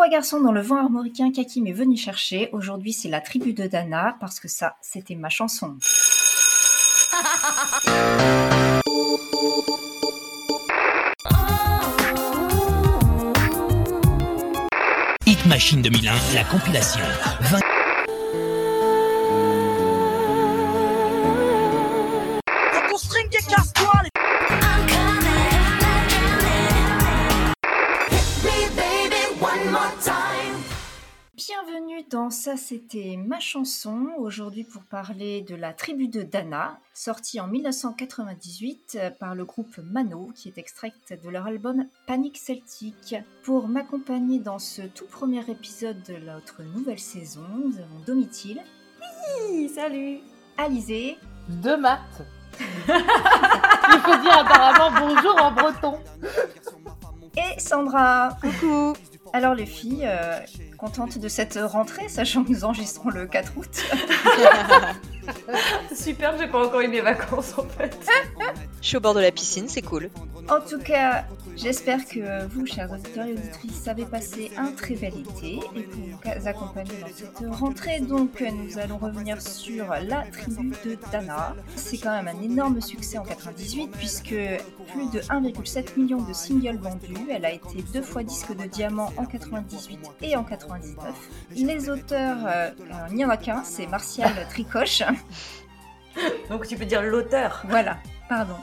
[0.00, 2.48] Trois garçons dans le vent armoricain qu'Hakim est venu chercher.
[2.52, 5.76] Aujourd'hui, c'est la tribu de Dana, parce que ça, c'était ma chanson.
[15.26, 17.04] Hit Machine 2001, la compilation.
[17.42, 17.79] 20...
[32.40, 38.98] Ça c'était ma chanson, aujourd'hui pour parler de la tribu de Dana, sortie en 1998
[39.18, 43.14] par le groupe Mano, qui est extraite de leur album Panic Celtic.
[43.42, 48.62] Pour m'accompagner dans ce tout premier épisode de notre nouvelle saison, nous avons Domitil.
[49.50, 50.20] Oui, salut
[50.56, 51.18] Alizé.
[51.46, 52.22] De maths
[52.58, 55.98] Il faut dire apparemment bonjour en breton.
[57.36, 58.30] Et Sandra.
[58.40, 58.94] Coucou
[59.32, 60.40] Alors les filles, euh,
[60.76, 63.84] contentes de cette rentrée, sachant que nous enregistrons le 4 août.
[65.94, 67.96] Super, j'ai pas encore eu mes vacances en fait.
[68.80, 70.08] Je suis au bord de la piscine, c'est cool.
[70.48, 75.12] En tout cas, j'espère que vous, chers auditeurs et auditrices, avez passé un très bel
[75.18, 78.00] été et que vous nous accompagnez dans cette rentrée.
[78.00, 81.54] Donc, nous allons revenir sur la tribu de Dana.
[81.76, 84.34] C'est quand même un énorme succès en 98 puisque
[84.92, 87.28] plus de 1,7 million de singles vendus.
[87.30, 91.14] Elle a été deux fois disque de diamant en 98 et en 99.
[91.54, 92.70] Les auteurs, euh,
[93.10, 95.02] il n'y en a qu'un, c'est Martial Tricoche.
[96.48, 97.62] Donc tu peux dire l'auteur.
[97.68, 97.98] Voilà,
[98.30, 98.54] pardon.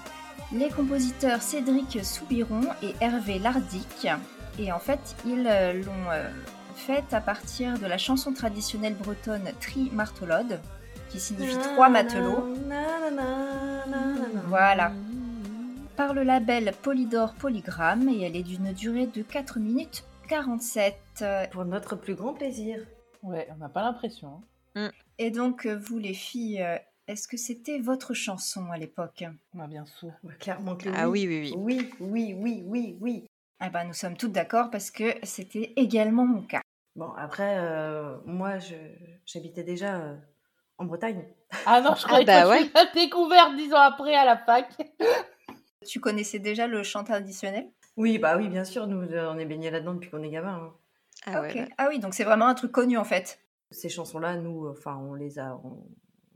[0.53, 4.07] Les compositeurs Cédric Soubiron et Hervé Lardic.
[4.57, 6.29] Et en fait, ils euh, l'ont euh,
[6.75, 10.61] faite à partir de la chanson traditionnelle bretonne Tri Martelode,
[11.09, 12.55] qui signifie trois matelots.
[14.47, 14.93] Voilà.
[15.97, 21.25] Par le label Polydor Polygram et elle est d'une durée de 4 minutes 47.
[21.51, 22.79] Pour notre plus grand plaisir.
[23.21, 24.41] Ouais, on n'a pas l'impression.
[24.75, 24.91] hein.
[25.19, 26.65] Et donc, euh, vous les filles,
[27.07, 29.23] est-ce que c'était votre chanson à l'époque?
[29.53, 30.11] On a bien sûr.
[30.23, 31.53] Bah, clairement que Ah oui, oui, oui.
[31.55, 33.27] Oui, oui, oui, oui, oui.
[33.59, 36.61] Ah bah, nous sommes toutes d'accord parce que c'était également mon cas.
[36.95, 38.75] Bon, après, euh, moi, je-
[39.25, 40.15] j'habitais déjà euh,
[40.77, 41.25] en Bretagne.
[41.65, 42.65] Ah non, je croyais bah que ouais.
[42.65, 44.69] tu l'as découvert dix ans après à la fac.
[45.87, 47.69] Tu connaissais déjà le chant traditionnel?
[47.95, 50.55] Oui, bah oui, bien sûr, nous, euh, on est baignés là-dedans depuis qu'on est gamin.
[50.55, 50.73] hein.
[51.25, 51.55] Ah ouais, Ok.
[51.55, 51.69] ouais.
[51.77, 53.39] Ah oui, donc c'est vraiment un truc connu en fait.
[53.71, 55.87] Ces chansons-là, nous, enfin, on les a, on,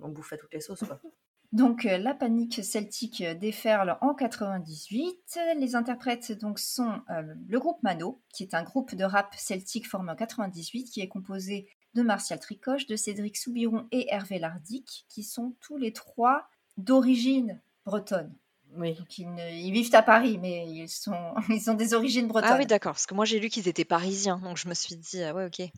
[0.01, 0.99] on bouffait toutes les sauces, quoi.
[1.51, 5.37] Donc euh, la panique celtique déferle en 98.
[5.57, 9.85] Les interprètes donc sont euh, le groupe Mano, qui est un groupe de rap celtique
[9.89, 15.05] formé en 98, qui est composé de Martial Tricoche, de Cédric Soubiron et Hervé Lardic,
[15.09, 16.47] qui sont tous les trois
[16.77, 18.33] d'origine bretonne.
[18.77, 18.93] Oui.
[18.93, 22.51] Donc ils, ne- ils vivent à Paris, mais ils, sont, ils ont des origines bretonnes.
[22.53, 24.95] Ah oui, d'accord, parce que moi j'ai lu qu'ils étaient parisiens, donc je me suis
[24.95, 25.69] dit, ah ouais, ok.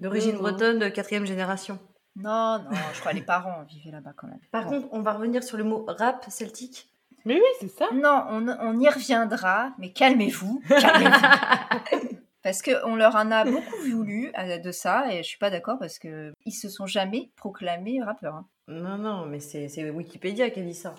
[0.00, 1.78] D'origine bretonne de quatrième génération.
[2.16, 4.38] Non, non, je crois que les parents vivaient là-bas quand même.
[4.50, 4.70] Par Bon.
[4.82, 6.88] contre, on va revenir sur le mot rap celtique.
[7.24, 7.88] Mais oui, c'est ça.
[7.94, 12.16] Non, on, on y reviendra, mais calmez-vous, calmez-vous.
[12.42, 15.78] parce qu'on leur en a beaucoup voulu euh, de ça, et je suis pas d'accord
[15.78, 18.34] parce que ils se sont jamais proclamés rappeurs.
[18.34, 18.46] hein.
[18.68, 20.94] Non, non, mais c'est c'est Wikipédia qui a dit ça.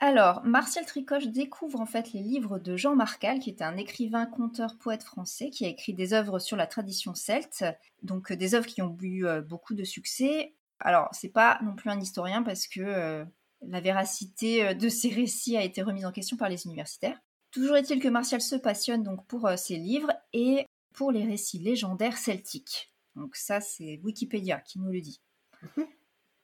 [0.00, 4.26] Alors, Martial Tricoche découvre en fait les livres de Jean Marcal, qui est un écrivain,
[4.26, 7.64] conteur, poète français, qui a écrit des œuvres sur la tradition celte,
[8.02, 10.54] donc euh, des œuvres qui ont eu euh, beaucoup de succès.
[10.80, 13.24] Alors, c'est pas non plus un historien parce que euh,
[13.62, 17.18] la véracité euh, de ces récits a été remise en question par les universitaires.
[17.50, 21.58] Toujours est-il que Martial se passionne donc pour euh, ses livres et pour les récits
[21.58, 22.92] légendaires celtiques.
[23.16, 25.20] Donc ça, c'est Wikipédia qui nous le dit.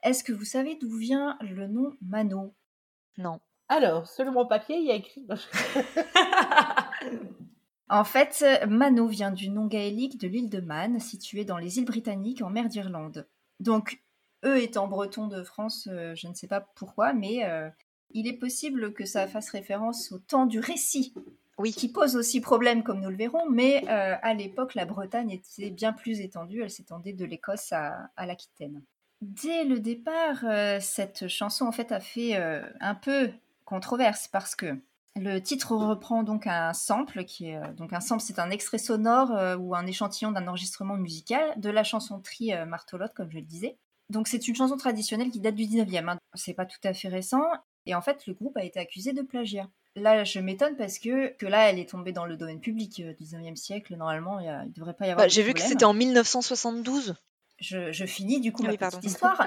[0.03, 2.55] Est-ce que vous savez d'où vient le nom Mano?
[3.17, 3.41] Non.
[3.69, 5.27] Alors, selon mon papier, il y a écrit.
[7.91, 11.85] En fait, Mano vient du nom gaélique de l'île de Man, située dans les îles
[11.85, 13.29] britanniques en mer d'Irlande.
[13.61, 14.03] Donc,
[14.45, 17.69] eux étant bretons de France, euh, je ne sais pas pourquoi, mais euh,
[18.11, 21.15] il est possible que ça fasse référence au temps du récit,
[21.59, 21.73] Oui.
[21.73, 25.71] qui pose aussi problème, comme nous le verrons, mais euh, à l'époque, la Bretagne était
[25.71, 28.83] bien plus étendue, elle s'étendait de l'Écosse à, à l'Aquitaine.
[29.21, 30.45] Dès le départ,
[30.83, 32.35] cette chanson en fait a fait
[32.81, 33.31] un peu
[33.65, 34.77] controverse parce que
[35.17, 39.31] le titre reprend donc un sample qui est donc un sample, c'est un extrait sonore
[39.31, 42.67] euh, ou un échantillon d'un enregistrement musical de la chanson Tri euh,
[43.15, 43.77] comme je le disais.
[44.11, 46.09] Donc c'est une chanson traditionnelle qui date du 19e.
[46.09, 46.19] hein.
[46.35, 47.43] C'est pas tout à fait récent.
[47.87, 49.69] Et en fait, le groupe a été accusé de plagiat.
[49.97, 53.13] Là, je m'étonne parce que, que là, elle est tombée dans le domaine public euh,
[53.15, 53.95] du 19e siècle.
[53.97, 57.15] Normalement, il ne devrait pas y avoir Bah, j'ai vu que c'était en 1972.
[57.61, 58.97] Je, je finis du coup Oui, ma pardon.
[58.99, 59.47] petite histoire.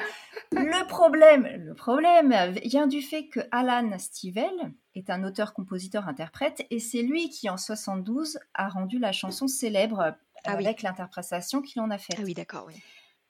[0.53, 2.33] Le problème, le problème
[2.63, 7.49] vient du fait que Alan Stivell est un auteur, compositeur, interprète, et c'est lui qui
[7.49, 10.15] en 72 a rendu la chanson célèbre
[10.45, 10.65] Ah oui.
[10.65, 12.15] avec l'interprétation qu'il en a faite.
[12.17, 12.75] Ah oui, d'accord, oui.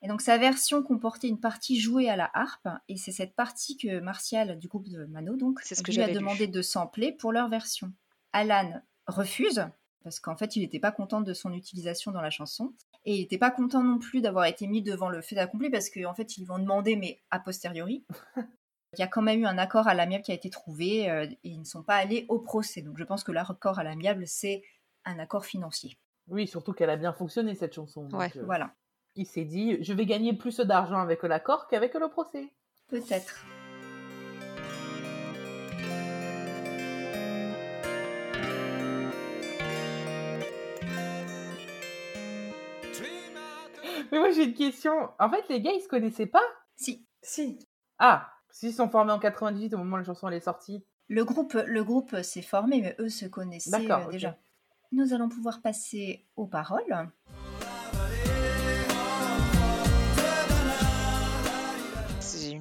[0.01, 3.77] Et donc sa version comportait une partie jouée à la harpe, et c'est cette partie
[3.77, 6.13] que Martial, du groupe de Mano, donc, C'est ce que lui a lu.
[6.13, 7.91] demandé de sampler pour leur version.
[8.31, 9.65] Alan refuse,
[10.03, 12.73] parce qu'en fait il n'était pas content de son utilisation dans la chanson,
[13.05, 15.89] et il n'était pas content non plus d'avoir été mis devant le fait accompli, parce
[15.89, 18.05] qu'en fait ils vont demander, mais a posteriori.
[18.93, 21.25] Il y a quand même eu un accord à l'amiable qui a été trouvé, euh,
[21.25, 22.81] et ils ne sont pas allés au procès.
[22.81, 24.61] Donc je pense que l'accord à l'amiable, c'est
[25.03, 25.97] un accord financier.
[26.29, 28.05] Oui, surtout qu'elle a bien fonctionné cette chanson.
[28.07, 28.31] donc, Ouais.
[28.38, 28.73] euh, Voilà,
[29.19, 32.53] Il s'est dit, je vais gagner plus d'argent avec l'accord qu'avec le procès.
[32.87, 33.43] peut-être.
[44.11, 45.09] Mais moi j'ai une question.
[45.19, 46.43] En fait, les gars, ils se connaissaient pas?
[46.75, 47.57] Si, Si.
[47.97, 50.85] Ah, s'ils sont formés en 98 au moment où la chanson est sortie.
[51.07, 54.37] Le groupe, le groupe s'est formé, mais eux se connaissaient D'accord, euh, déjà.
[54.91, 57.09] Nous allons pouvoir passer aux paroles.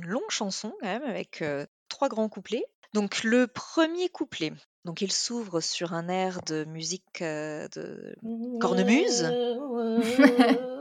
[0.06, 2.64] Longue chanson quand même avec euh, trois grands couplets.
[2.94, 4.52] Donc le premier couplet,
[4.84, 8.16] donc il s'ouvre sur un air de musique euh, de
[8.60, 9.24] Cornemuse.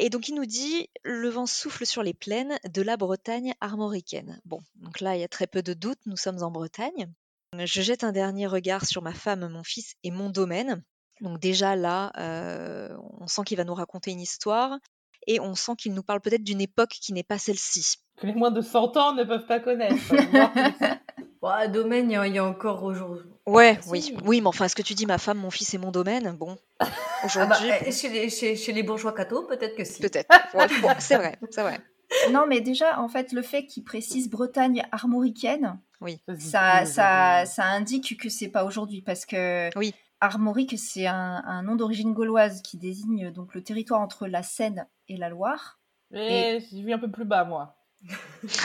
[0.00, 4.40] Et donc il nous dit le vent souffle sur les plaines de la Bretagne armoricaine.
[4.44, 7.12] Bon, donc là il y a très peu de doute, nous sommes en Bretagne.
[7.52, 10.84] Je jette un dernier regard sur ma femme, mon fils et mon domaine.
[11.20, 14.78] Donc déjà là, euh, on sent qu'il va nous raconter une histoire
[15.26, 17.96] et on sent qu'il nous parle peut-être d'une époque qui n'est pas celle-ci.
[18.20, 19.96] Que les moins de 100 ans ne peuvent pas connaître.
[21.40, 23.30] Bon, à domaine, il y a- il y, a encore aujourd'hui.
[23.46, 24.16] Ouais, Ah, oui, si.
[24.24, 26.32] oui, mais enfin, est-ce que tu dis ma femme, mon fils et mon domaine?
[26.32, 26.90] Bon, Ah bah,
[27.24, 30.02] aujourd'hui, eh, chez, les, chez, chez les bourgeois cathos, peut-être que si.
[30.02, 30.28] peut-être.
[30.54, 31.78] Ouais, bon, c'est vrai, c'est vrai.
[32.32, 37.64] non, mais déjà, en fait, le fait qu'il précise Bretagne armoricaine, dit ça, ça, ça
[37.66, 39.94] indique que c'est pas aujourd'hui, parce que Oui.
[40.20, 44.88] armorique, c'est un, un nom d'origine gauloise qui désigne donc le territoire entre la Seine
[45.08, 45.78] et la Loire.
[46.10, 47.76] Mais j'ai vu un peu plus bas, moi.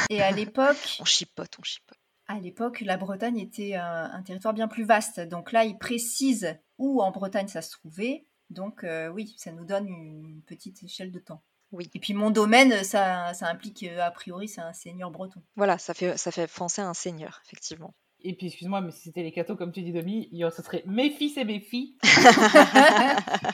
[0.09, 1.97] Et à l'époque, On chipote, on chipote.
[2.27, 5.19] à l'époque, la Bretagne était un, un territoire bien plus vaste.
[5.19, 8.25] Donc là, il précise où en Bretagne ça se trouvait.
[8.49, 11.43] Donc euh, oui, ça nous donne une petite échelle de temps.
[11.71, 11.89] Oui.
[11.95, 15.41] Et puis mon domaine, ça, ça implique euh, a priori c'est un seigneur breton.
[15.55, 17.95] Voilà, ça fait, ça fait penser à un seigneur, effectivement.
[18.25, 20.55] Et puis, excuse-moi, mais si c'était les cathos, comme tu dis, Demi, il y aurait-
[20.55, 21.97] ce serait mes fils et mes filles.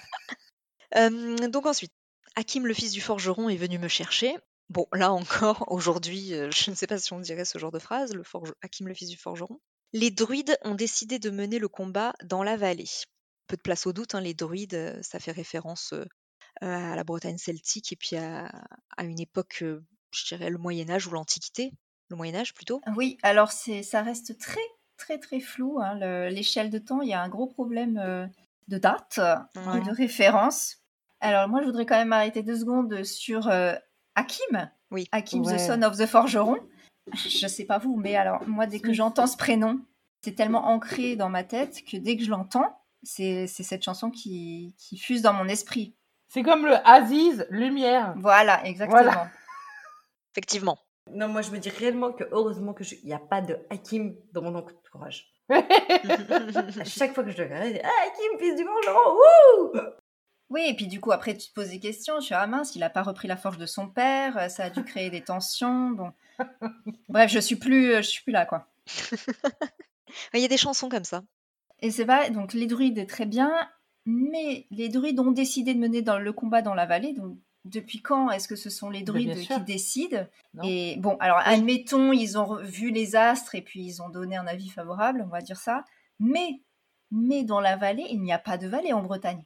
[0.96, 1.92] Euh, donc ensuite,
[2.36, 4.36] Hakim, le fils du forgeron, est venu me chercher.
[4.70, 7.80] Bon, là encore, aujourd'hui, euh, je ne sais pas si on dirait ce genre de
[7.80, 8.54] phrase, le forge...
[8.62, 9.60] Hakim, le fils du forgeron.
[9.94, 12.86] Les druides ont décidé de mener le combat dans la vallée.
[13.48, 16.06] Peu de place au doute, hein, les druides, euh, ça fait référence euh,
[16.62, 18.52] à la Bretagne celtique et puis à,
[18.98, 21.72] à une époque, euh, je dirais, le Moyen Âge ou l'Antiquité,
[22.10, 22.82] le Moyen Âge plutôt.
[22.96, 24.62] Oui, alors c'est, ça reste très
[24.98, 25.80] très très flou.
[25.82, 28.30] hein, le- l'échelle de temps, il y a un gros problème
[28.68, 29.20] de date
[29.56, 29.78] Ouais.
[29.80, 30.78] et de référence.
[31.22, 33.74] Alors moi, je voudrais quand même arrêter deux secondes sur euh,
[34.20, 34.70] Hakim.
[34.92, 35.08] Oui.
[35.12, 35.56] Hakim, Ouais.
[35.56, 36.58] the son of the forgeron.
[37.14, 39.80] Je sais pas vous, mais alors moi, dès que j'entends ce prénom,
[40.24, 44.12] c'est tellement ancré dans ma tête que dès que je l'entends, c'est, c'est cette chanson
[44.12, 45.96] qui, qui fuse dans mon esprit.
[46.28, 48.14] C'est comme le Aziz Lumière.
[48.18, 49.02] Voilà, exactement.
[49.02, 49.30] Voilà.
[50.34, 50.78] Effectivement.
[51.12, 54.44] Non, moi, je me dis réellement que heureusement qu'il n'y a pas de Hakim dans
[54.44, 55.34] mon entourage.
[55.50, 59.82] À chaque fois que je le regarde, je dis Ah, Hakim, fils du forgeron, wouh
[60.50, 62.20] Oui, et puis du coup, après, tu te poses des questions.
[62.20, 64.66] Je suis ah mince, il a pas repris la forge de son père, euh, ça
[64.66, 65.92] a dû créer des tensions.
[65.92, 66.12] Bon,
[67.10, 68.68] bref, je suis plus, euh, je suis plus là, quoi.
[70.34, 71.24] Il y a des chansons comme ça.
[71.82, 73.52] Et c'est vrai, donc les druides très bien,
[74.06, 77.14] mais les druides ont décidé de mener dans le combat dans la vallée.
[77.14, 80.26] Donc depuis quand est-ce que ce sont les druides qui décident?
[80.56, 80.64] Non.
[80.66, 84.48] Et bon, alors admettons, ils ont vu les astres et puis ils ont donné un
[84.48, 85.86] avis favorable, on va dire ça.
[86.20, 86.62] Mais,
[87.12, 89.46] mais dans la vallée, il n'y a pas de vallée en Bretagne.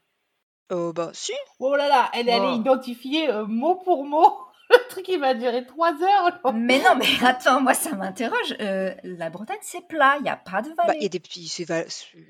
[0.73, 1.31] Euh, bah, si.
[1.59, 2.59] Oh là là, elle est allée Wow.
[2.59, 4.37] identifier euh, mot pour mot.
[4.69, 6.39] Le truc, il va durer trois heures.
[6.53, 8.55] Mais non, mais attends, moi ça m'interroge.
[8.59, 10.99] Euh, la Bretagne, c'est plat, il n'y a pas de Bah, vallée.
[11.01, 11.71] il y a des petits, c'est y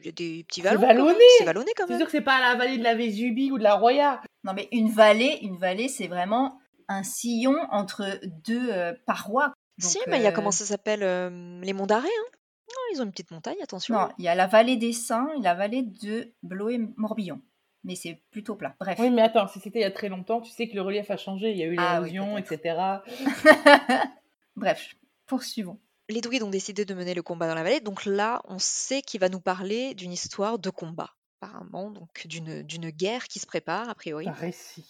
[0.10, 0.82] a des petits C'est vallons.
[0.82, 1.24] vallonné.
[1.38, 2.00] C'est vallonné quand C'est même.
[2.00, 4.22] sûr que c'est pas la vallée de la Vésubie ou de la Roya.
[4.44, 6.60] Non, mais une vallée, une vallée, c'est vraiment
[6.90, 9.54] un sillon entre deux euh, parois.
[9.80, 12.08] si, mais il y a comment ça s'appelle euh, Les monts d'Arrée.
[12.10, 12.30] Hein
[12.70, 13.94] non, ils ont une petite montagne, attention.
[13.94, 17.40] Non, il y a la vallée des Saints et la vallée de Bloé-Morbihan.
[17.84, 18.76] Mais c'est plutôt plat.
[18.80, 18.98] Bref.
[19.00, 21.12] Oui, mais attends, si c'était il y a très longtemps, tu sais que le relief
[21.12, 21.52] a changé.
[21.52, 23.04] Il y a eu Ah oui, l'érosion, peut-être.
[23.06, 23.34] etc.
[24.56, 25.80] Bref, poursuivons.
[26.10, 29.02] Les druides ont décidé de mener le combat dans la vallée, donc là, on sait
[29.02, 31.12] qu'il va nous parler d'une histoire de combat,
[31.42, 34.28] apparemment, donc d'une d'une guerre qui se prépare, a priori.
[34.28, 34.86] Un récit.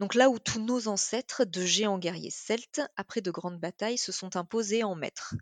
[0.00, 4.12] Donc là où tous nos ancêtres de géants guerriers celtes, après de grandes batailles, se
[4.12, 5.34] sont imposés en maîtres.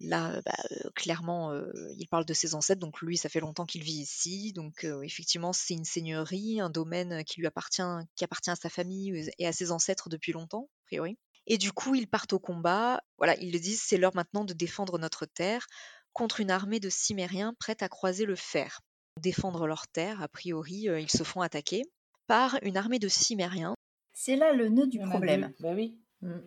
[0.00, 3.66] Là, bah, euh, clairement, euh, il parle de ses ancêtres, donc lui, ça fait longtemps
[3.66, 4.52] qu'il vit ici.
[4.54, 7.82] Donc euh, effectivement, c'est une seigneurie, un domaine qui lui appartient,
[8.16, 11.18] qui appartient à sa famille et à ses ancêtres depuis longtemps, a priori.
[11.46, 13.02] Et du coup, ils partent au combat.
[13.18, 15.66] Voilà, ils le disent, c'est l'heure maintenant de défendre notre terre
[16.12, 18.80] contre une armée de Cimériens prête à croiser le fer.
[19.20, 21.82] Défendre leur terre, a priori, euh, ils se font attaquer
[22.26, 23.74] par une armée de Cimériens.
[24.12, 25.52] C'est là le nœud du problème.
[25.60, 25.98] Bah oui.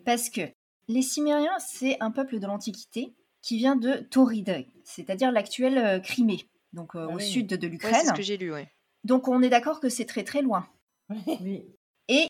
[0.04, 0.42] Parce que
[0.88, 3.14] les Cimériens, c'est un peuple de l'Antiquité
[3.44, 7.24] qui vient de Tauride, c'est-à-dire l'actuelle euh, Crimée, donc euh, Ah au oui.
[7.26, 7.94] sud de Ouais, l'Ukraine.
[8.00, 8.68] c'est ce que j'ai lu, ouais.
[9.04, 10.66] Donc on est d'accord que c'est très très loin.
[11.26, 11.66] Oui.
[12.08, 12.26] Et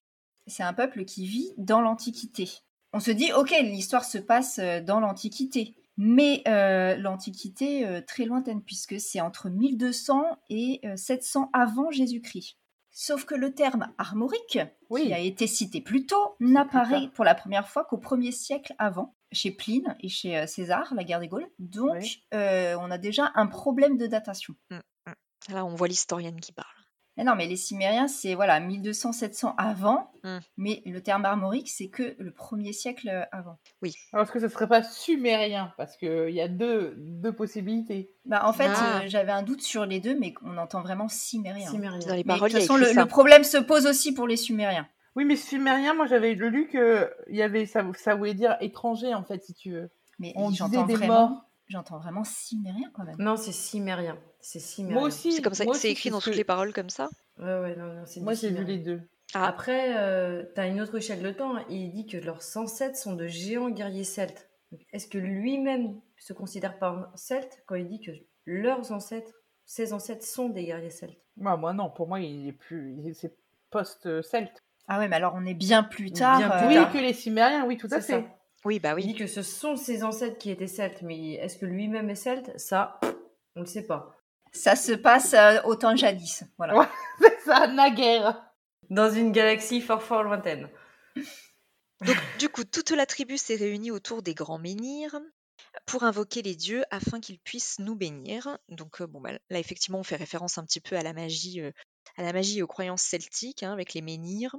[0.47, 2.50] c'est un peuple qui vit dans l'Antiquité.
[2.92, 5.75] On se dit, ok, l'histoire se passe euh, dans l'Antiquité.
[5.97, 12.56] Mais euh, l'Antiquité euh, très lointaine, puisque c'est entre 1200 et euh, 700 avant Jésus-Christ.
[12.96, 15.06] Sauf que le terme armorique, Oui.
[15.06, 19.16] qui a été cité plus tôt, n'apparaît pour la première fois qu'au 1er siècle avant,
[19.32, 21.48] chez Pline et chez euh, César, la guerre des Gaules.
[21.58, 22.22] Donc, Oui.
[22.34, 24.54] euh, on a déjà un problème de datation.
[25.50, 26.68] Là, on voit l'historienne qui parle.
[27.16, 30.38] Mais non, mais les Cimériens, c'est voilà 1200-700 avant, Hmm.
[30.56, 33.59] mais le terme armorique, c'est que le 1er siècle euh, avant.
[34.12, 35.73] Alors, est-ce que ce serait pas sumérien?
[35.76, 38.11] Parce qu'il y a deux, deux possibilités.
[38.25, 39.00] Bah, en fait, Ah.
[39.02, 41.68] euh, j'avais un doute sur les deux, mais on entend vraiment Cimérien.
[41.68, 41.99] Cimérien.
[41.99, 44.88] Dans les Mais de paroles, toute façon, le, problème se pose aussi pour les Sumériens.
[45.16, 49.14] Oui, mais sumérien, moi j'avais lu que il y avait ça, ça voulait dire étranger
[49.14, 49.88] en fait, si tu veux.
[50.18, 51.44] Mais On disait j'entends des vraiment, morts.
[51.68, 53.14] j'entends vraiment Cimérien quand même.
[53.21, 54.18] Non, c'est cimérien.
[54.46, 54.82] C'est.
[54.82, 55.32] Moi aussi.
[55.32, 57.08] C'est comme ça c'est écrit dans toutes les paroles comme ça?
[57.38, 58.62] Ouais, ouais, non, non, Moi j'ai vu cimérien.
[58.64, 59.00] les deux.
[59.32, 59.46] Ah.
[59.48, 61.58] Après, euh, t'as une autre échelle de temps.
[61.58, 64.48] et il dit que leurs ancêtres sont de géants guerriers celtes.
[64.92, 68.10] Est-ce que lui-même se considère pas un celte quand il dit que
[68.44, 69.32] leurs ancêtres,
[69.64, 71.18] ses ancêtres sont des guerriers celtes?
[71.36, 73.34] Moi, moi non, pour moi il est plus, c'est
[73.70, 74.62] post-celte.
[74.86, 76.38] Ah ouais, mais alors on est bien plus tard.
[76.38, 76.92] Bien plus euh, Oui, tard.
[76.92, 78.12] que les Cimériens, oui, tout à fait.
[78.20, 78.24] ça.
[78.64, 79.18] Oui, bah Il dit oui.
[79.18, 82.50] que ce sont ses ancêtres qui étaient celtes, mais est-ce que lui-même est celte?
[82.58, 83.00] Ça,
[83.56, 84.14] on ne sait pas.
[84.54, 86.44] Ça se passe euh, au temps jadis.
[86.56, 86.78] Voilà.
[86.78, 86.87] Ouais.
[87.20, 88.40] C'est ça, naguère.
[88.88, 90.70] Dans une galaxie fort fort lointaine.
[92.06, 95.18] Donc, du coup, toute la tribu s'est réunie autour des grands menhirs
[95.87, 98.58] pour invoquer les dieux afin qu'ils puissent nous bénir.
[98.68, 101.61] Donc, euh, bon, bah, là, effectivement, on fait référence un petit peu à la magie,
[101.61, 101.73] euh,
[102.16, 104.54] à la magie et aux croyances celtiques, hein, avec les menhirs,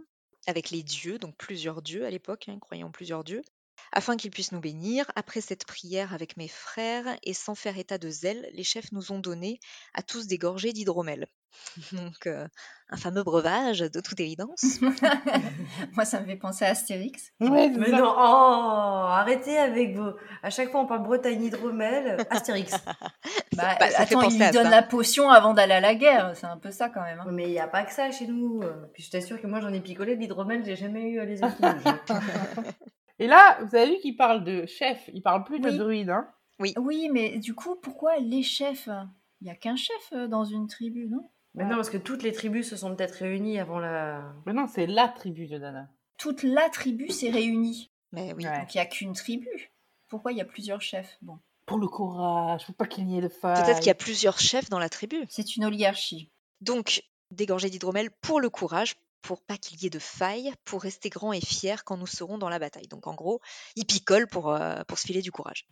[0.45, 3.43] avec les dieux, donc plusieurs dieux à l'époque, hein, croyant en plusieurs dieux,
[3.91, 5.05] afin qu'ils puissent nous bénir.
[5.15, 9.11] Après cette prière avec mes frères, et sans faire état de zèle, les chefs nous
[9.11, 9.59] ont donné
[9.93, 11.27] à tous des gorgées d'hydromel.
[11.93, 12.45] Donc, euh,
[12.89, 14.81] un fameux breuvage, de toute évidence.
[15.93, 17.31] Moi, ça me fait penser à Astérix.
[17.39, 20.11] Ouais, Mais non, oh, arrêtez avec vos.
[20.43, 22.73] À chaque fois, on parle Bretagne hydromel, Astérix.
[22.73, 22.97] Bah,
[23.79, 24.69] bah, ça fait attends, il penser lui donne ça.
[24.69, 26.33] la potion avant d'aller à la guerre.
[26.35, 27.19] C'est un peu ça quand même.
[27.21, 27.27] hein.
[27.31, 28.61] Mais il n'y a pas que ça chez nous.
[28.93, 31.47] Puis je t'assure que moi, j'en ai picolé de l'hydromel, j'ai jamais eu les yeux
[31.57, 31.63] qui.
[33.19, 35.77] Et là, vous avez vu qu'il parle de chef, il parle plus de Oui.
[35.77, 36.27] druide, hein.
[36.59, 38.89] Oui, mais du coup, pourquoi les chefs?
[39.41, 41.29] Il y a qu'un chef euh, dans une tribu, non?
[41.53, 44.33] Mais non, parce que toutes les tribus se sont peut-être réunies avant la.
[44.45, 45.89] Mais non, c'est la tribu de Dana.
[46.17, 47.91] Toute la tribu s'est réunie.
[48.11, 48.45] Mais oui.
[48.45, 48.59] Ouais.
[48.59, 49.71] Donc il n'y a qu'une tribu.
[50.07, 51.17] Pourquoi il y a plusieurs chefs?
[51.21, 53.61] Bon, Pour le courage, faut pas qu'il y ait de faille.
[53.63, 55.25] Peut-être qu'il y a plusieurs chefs dans la tribu.
[55.29, 56.29] c'est une oligarchie.
[56.61, 58.95] Donc, dégorger d'hydromel pour le courage,
[59.25, 62.37] pour pas qu'il y ait de faille, pour rester grand et fier quand nous serons
[62.37, 62.87] dans la bataille.
[62.87, 63.41] Donc, en gros,
[63.75, 65.65] il picole pour, euh, pour se filer du courage.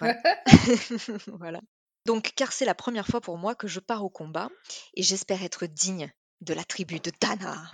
[0.00, 0.16] Ouais.
[1.38, 1.60] voilà.
[2.06, 4.48] Donc, car c'est la première fois pour moi que je pars au combat,
[4.94, 7.70] et j'espère être digne de la tribu de Dana.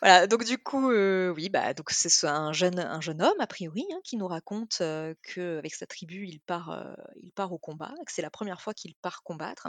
[0.00, 3.40] Voilà, donc du coup, euh, oui, bah, donc c'est ce- un jeune, un jeune homme,
[3.40, 7.52] a priori, hein, qui nous raconte euh, qu'avec sa tribu, il part, euh, il part
[7.52, 9.64] au combat, que c'est la première fois qu'il part combattre.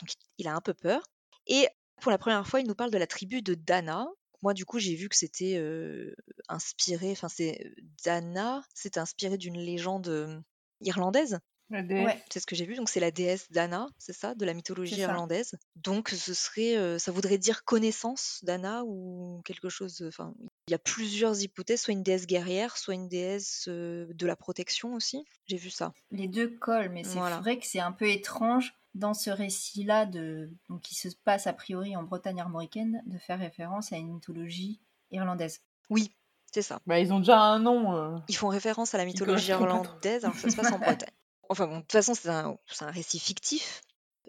[0.00, 1.02] Donc il a un peu peur.
[1.48, 1.66] Et
[2.00, 4.06] pour la première fois, il nous parle de la tribu de Dana.
[4.42, 6.14] Moi, du coup, j'ai vu que c'était euh,
[6.48, 7.72] inspiré, enfin, c'est
[8.04, 10.42] Dana, c'était inspiré d'une légende
[10.80, 11.38] irlandaise.
[11.70, 12.06] La déesse.
[12.06, 12.24] Ouais.
[12.32, 12.76] C'est ce que j'ai vu.
[12.76, 15.54] Donc c'est la déesse Dana, c'est ça, de la mythologie C'est irlandaise.
[15.76, 20.02] Donc ce serait, euh, ça voudrait dire connaissance d'Anna ou quelque chose.
[20.08, 20.32] Enfin,
[20.68, 24.34] il y a plusieurs hypothèses, soit une déesse guerrière, soit une déesse euh, de la
[24.34, 25.26] protection aussi.
[25.44, 25.92] J'ai vu ça.
[26.10, 27.40] Les deux collent, mais c'est Voilà.
[27.40, 30.50] vrai que c'est un peu étrange dans ce récit-là, de...
[30.68, 34.80] donc, qui se passe a priori en Bretagne armoricaine, de faire référence à une mythologie
[35.10, 35.60] irlandaise.
[35.90, 36.12] Oui,
[36.52, 36.80] c'est ça.
[36.86, 37.94] Bah, ils ont déjà un nom.
[37.96, 38.18] euh.
[38.28, 41.10] Ils font référence à la mythologie irlandaise, alors que ça se passe en Bretagne.
[41.48, 42.58] Enfin bon, de toute façon, c'est un,
[42.90, 43.82] récit fictif.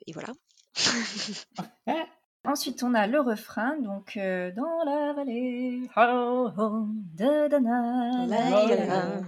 [0.07, 0.29] Et voilà.
[2.45, 8.25] Ensuite, on a le refrain, donc euh, dans la vallée de Dana.
[8.27, 9.21] La, la, la.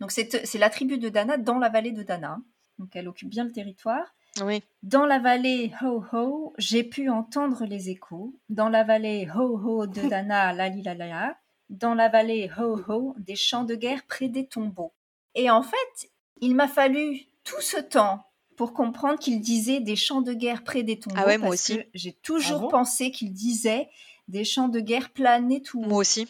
[0.00, 2.38] Donc c'est c'est la tribu de Dana dans la vallée de Dana.
[2.78, 4.14] Donc elle occupe bien le territoire.
[4.42, 8.34] Oui, Dans la vallée ho ho, j'ai pu entendre les échos.
[8.48, 11.36] Dans la vallée ho ho de Dana, la li la la la,
[11.70, 14.92] dans la vallée Ho Ho des champs de guerre près des tombeaux.
[15.34, 16.10] Et en fait,
[16.40, 18.24] il m'a fallu tout ce temps
[18.56, 21.16] pour comprendre qu'il disait des champs de guerre près des tombeaux.
[21.18, 21.80] Ah ouais, moi parce aussi.
[21.94, 22.68] J'ai toujours Ah bon?
[22.68, 23.88] pensé qu'il disait
[24.28, 25.86] des champs de guerre planés tout haut.
[25.86, 26.28] Moi aussi.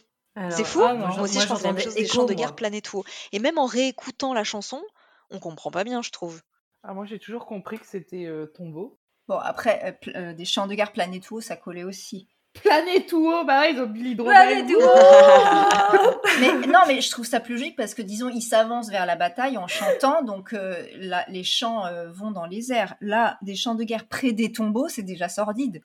[0.50, 0.82] C'est fou.
[0.82, 2.98] ah non, moi aussi, je pense la même chose des champs de guerre planète tout
[2.98, 3.04] haut.
[3.32, 4.82] Et même en réécoutant la chanson,
[5.30, 6.42] on comprend pas bien, je trouve.
[6.86, 8.98] Ah, moi, j'ai toujours compris que c'était euh, tombeau.
[9.26, 12.28] Bon, après, euh, euh, des champs de guerre planés tout haut, ça collait aussi.
[12.62, 14.64] Planète tout haut, bah ils ont Dromel.
[14.66, 18.90] tout haut mais non, mais je trouve ça plus logique parce que disons, ils s'avancent
[18.90, 22.94] vers la bataille en chantant, donc euh, là, les chants euh, vont dans les airs.
[23.00, 25.82] Là, des chants de guerre près des tombeaux, c'est déjà sordide.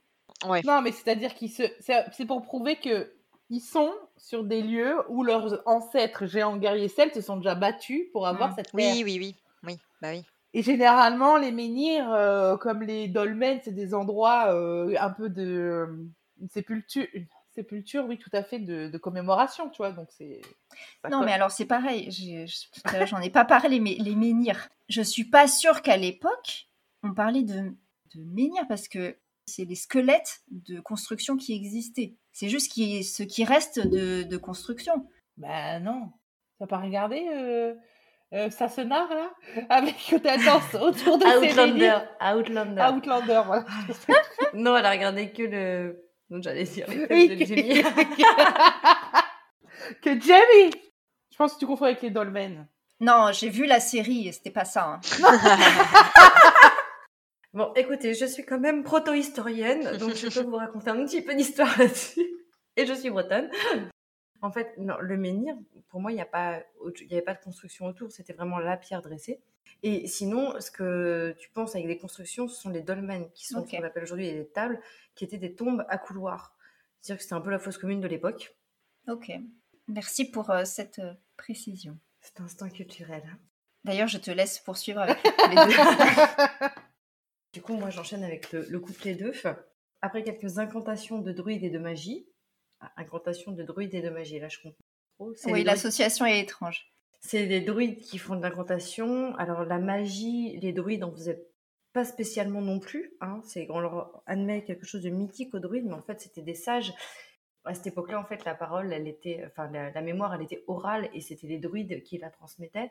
[0.48, 0.62] Ouais.
[0.64, 3.14] Non, mais c'est-à-dire qu'ils se, c'est c'est pour prouver que
[3.50, 8.04] ils sont sur des lieux où leurs ancêtres géants guerriers celtes se sont déjà battus
[8.12, 8.54] pour avoir Mm.
[8.58, 8.94] cette terre.
[8.96, 9.36] Oui, oui, oui.
[9.64, 10.24] Oui, bah oui.
[10.54, 15.44] Et généralement, les menhirs, euh, comme les dolmens, c'est des endroits euh, un peu de
[15.44, 16.10] euh,
[16.42, 19.92] une sépulture, une sépulture, oui, tout à fait, de, de commémoration, tu vois.
[19.92, 20.42] Donc c'est.
[21.10, 22.10] Non, mais alors c'est pareil.
[23.06, 24.70] J'en ai pas parlé, mais les menhirs.
[24.88, 26.68] Je suis pas sûre qu'à l'époque,
[27.04, 27.72] on parlait de,
[28.16, 32.16] de menhirs parce que c'est les squelettes de construction qui existaient.
[32.32, 35.08] C'est juste qui, ce qui reste de, de construction.
[35.38, 36.12] Bah non.
[36.58, 37.24] T'as pas regardé
[38.34, 39.32] euh, euh, Sassenard, là?
[39.70, 41.72] Avec que t'as danse autour de ses Outlander.
[41.72, 42.82] menhirs Outlander.
[42.96, 43.66] Outlander, voilà.
[44.54, 46.04] Non, elle a regardé que le.
[46.30, 47.36] Non, j'allais dire les Oui.
[47.36, 47.84] de Jimmy.
[50.04, 50.72] que Jamie
[51.32, 52.68] Je pense que tu confonds avec les dolmens.
[53.00, 55.00] Non, j'ai vu la série et c'était pas ça.
[55.02, 55.38] hein.
[57.54, 61.34] Bon, écoutez, je suis quand même proto-historienne, donc je peux vous raconter un petit peu
[61.34, 62.28] d'histoire là-dessus.
[62.76, 63.50] Et je suis bretonne.
[64.42, 65.56] En fait, non, le menhir,
[65.90, 69.42] pour moi, il n'y avait pas de construction autour, c'était vraiment la pierre dressée.
[69.84, 73.60] Et sinon, ce que tu penses avec les constructions, ce sont les dolmens, qui sont
[73.60, 73.70] Ok.
[73.72, 74.80] ce qu'on appelle aujourd'hui des tables,
[75.16, 76.56] qui étaient des tombes à couloirs.
[77.02, 78.56] C'est-à-dire que c'était un peu la fosse commune de l'époque.
[79.08, 79.32] Ok.
[79.88, 81.98] Merci pour euh, cette euh, précision.
[82.22, 83.24] C'est un instant culturel.
[83.32, 83.38] hein.
[83.86, 85.18] D'ailleurs, je te laisse poursuivre avec
[85.50, 86.68] les deux.
[87.54, 89.34] Du coup, moi, j'enchaîne avec le, le couplet 2.
[90.02, 92.28] Après quelques incantations de druides et de magie,
[92.98, 94.78] incantations de druides et de magie, là, je comprends
[95.18, 95.52] pas trop.
[95.52, 96.92] Oui, l'association est étrange.
[97.20, 99.36] C'est les druides qui font de l'incantation.
[99.36, 101.46] Alors, la magie, les druides en faisaient
[101.92, 103.14] pas spécialement non plus.
[103.20, 103.42] Hein.
[103.44, 106.56] C'est, on leur admet quelque chose de mythique aux druides, mais en fait, c'était des
[106.56, 106.94] sages.
[107.66, 110.64] À cette époque-là, en fait, la parole, elle était, enfin, la, la mémoire, elle était
[110.68, 112.90] orale et c'était les druides qui la transmettaient.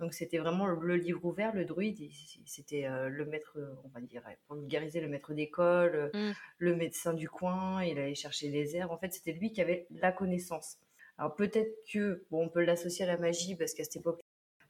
[0.00, 1.98] Donc, c'était vraiment le, livre ouvert, le druide.
[2.46, 6.32] C'était euh, le maître, on va dire, pour vulgariser, le maître d'école, Mm.
[6.58, 7.82] le médecin du coin.
[7.82, 8.92] Il allait chercher les herbes.
[8.92, 10.78] En fait, c'était lui qui avait la connaissance.
[11.18, 14.20] Alors, peut-être que, bon, on peut l'associer à la magie parce qu'à cette époque,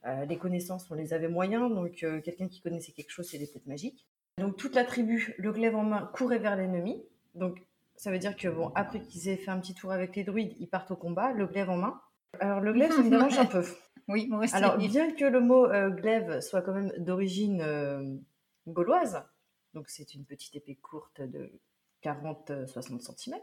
[0.05, 3.45] euh, les connaissances, on les avait moyens, donc euh, quelqu'un qui connaissait quelque chose, c'était
[3.45, 4.07] peut-être magique.
[4.37, 7.03] Donc toute la tribu, le glaive en main, courait vers l'ennemi.
[7.35, 7.61] Donc
[7.95, 10.55] ça veut dire que bon, après qu'ils aient fait un petit tour avec les druides,
[10.59, 12.01] ils partent au combat, le glaive en main.
[12.39, 13.65] Alors le glaive, ça me dérange un peu.
[14.09, 14.55] Oui, moi aussi.
[14.55, 18.03] Alors bien que le mot euh, glaive soit quand même d'origine euh,
[18.67, 19.23] gauloise,
[19.73, 21.51] donc c'est une petite épée courte de
[22.03, 23.37] 40-60 cm.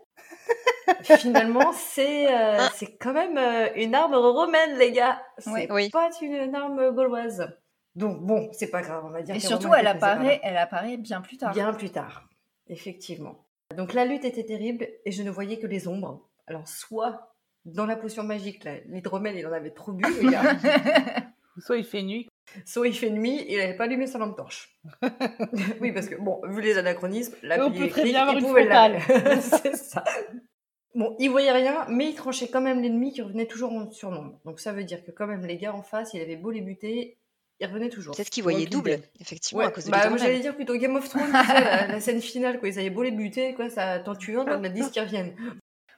[1.18, 5.20] Finalement, c'est euh, c'est quand même euh, une arme romaine, les gars.
[5.38, 5.68] C'est Ouais.
[5.70, 5.90] Oui.
[5.90, 7.48] pas une, une arme gauloise.
[7.94, 9.34] Donc bon, c'est pas grave, on va dire.
[9.34, 11.52] Et surtout, elle apparaît, elle apparaît bien plus tard.
[11.52, 12.28] Bien plus tard,
[12.68, 13.46] effectivement.
[13.76, 16.28] Donc la lutte était terrible et je ne voyais que les ombres.
[16.46, 17.35] Alors soit
[17.66, 20.56] dans la potion magique, là, l'hydromel, il en avait trop bu, le gars.
[21.58, 22.28] Soit il fait nuit.
[22.66, 24.78] soit il fait nuit, il n'avait pas allumé sa lampe torche.
[25.80, 28.40] oui, parce que bon, vu les anachronismes, la On pluie peut très bien avoir il
[28.42, 28.98] une pouvait frontale.
[29.08, 30.04] la- C'est ça.
[30.94, 34.38] Bon, il voyait rien, mais il tranchait quand même l'ennemi qui revenait toujours en surnombre.
[34.44, 36.60] Donc ça veut dire que quand même les gars en face, il avait beau les
[36.60, 37.16] buter,
[37.60, 38.14] ils revenaient toujours.
[38.14, 41.08] Peut-être qu'ils voyaient double, effectivement, Ouais, à cause de bah, j'allais dire plutôt Game of
[41.08, 42.68] Thrones, tu sais, la, la scène finale, quoi.
[42.68, 45.34] Ils avaient beau les buter, quoi, ça t'en tue un, t'en as 10 qui reviennent.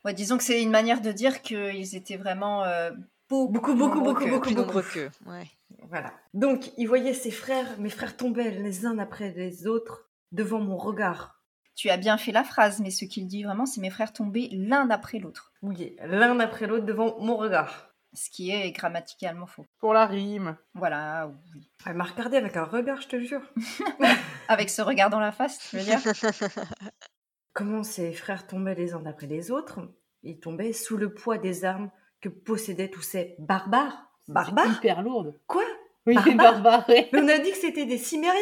[0.09, 2.91] Ouais, disons que c'est une manière de dire qu'ils étaient vraiment euh,
[3.29, 4.41] beaucoup, Beaucoup, beaucoup, beaucoup, que- beaucoup.
[4.47, 5.11] Plus nombreux qu'eux.
[5.27, 5.47] Ouais.
[5.91, 6.13] Voilà.
[6.33, 10.79] Donc, il voyait ses frères, mes frères tombaient les uns après les autres devant mon
[10.79, 11.35] regard.
[11.75, 14.49] Tu as bien fait la phrase, mais ce qu'il dit vraiment, c'est mes frères tombés
[14.53, 15.53] l'un après l'autre.
[15.63, 17.93] Oui, l'un après l'autre devant mon regard.
[18.15, 19.67] Ce qui est grammaticalement faux.
[19.79, 20.57] Pour la rime.
[20.75, 21.71] Voilà, oui.
[21.85, 23.43] Elle m'a regardé avec un regard, je te jure.
[24.49, 26.01] Avec ce regard dans la face, tu veux dire?
[27.53, 29.81] Comment ses frères tombaient les uns après les autres?
[30.23, 34.11] Ils tombaient sous le poids des armes que possédaient tous ces barbares.
[34.29, 35.39] Barbares Hyper lourde.
[35.47, 35.65] Quoi?
[36.07, 36.37] Oui, Barbare.
[36.63, 36.89] barbare.
[36.89, 37.09] ouais.
[37.13, 38.39] Mais on a dit que c'était des cimériens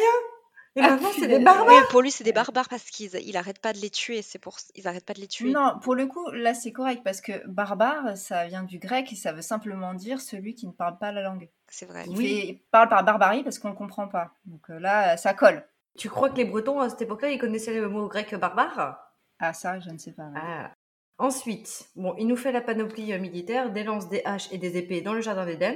[0.75, 3.35] Et Ah, maintenant, c'est des barbares Oui, pour lui, c'est des barbares parce qu'ils il
[3.37, 4.21] arrêtent pas de les tuer.
[4.21, 5.51] C'est pour ils arrêtent pas de les tuer.
[5.51, 9.15] Non, pour le coup, là c'est correct parce que barbare, ça vient du grec et
[9.15, 11.49] ça veut simplement dire celui qui ne parle pas la langue.
[11.67, 12.03] C'est vrai.
[12.07, 12.47] Il Oui.
[12.47, 14.31] fait- parle par barbarie parce qu'on ne comprend pas.
[14.45, 15.65] Donc euh, là, ça colle.
[15.97, 18.99] Tu crois que les Bretons, à cette époque-là, ils connaissaient le mot grec barbare?
[19.39, 20.29] Ah, ça, je ne sais pas.
[20.35, 20.71] Ah.
[21.19, 24.77] Ensuite, bon, il nous fait la panoplie euh, militaire, des lances, des haches et des
[24.77, 25.75] épées dans le jardin d'Éden.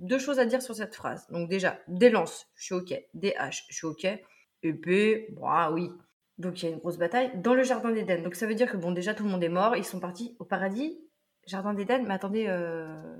[0.00, 1.26] Deux choses à dire sur cette phrase.
[1.30, 2.94] Donc déjà, des lances, je suis ok.
[3.14, 4.06] Des haches, je suis ok.
[4.64, 5.90] Épée, bon, ah oui.
[6.38, 8.22] Donc il y a une grosse bataille dans le jardin d'Éden.
[8.22, 10.34] Donc ça veut dire que bon, déjà tout le monde est mort, ils sont partis
[10.40, 10.98] au paradis.
[11.46, 13.16] Jardin d'Éden, mais attendez, euh...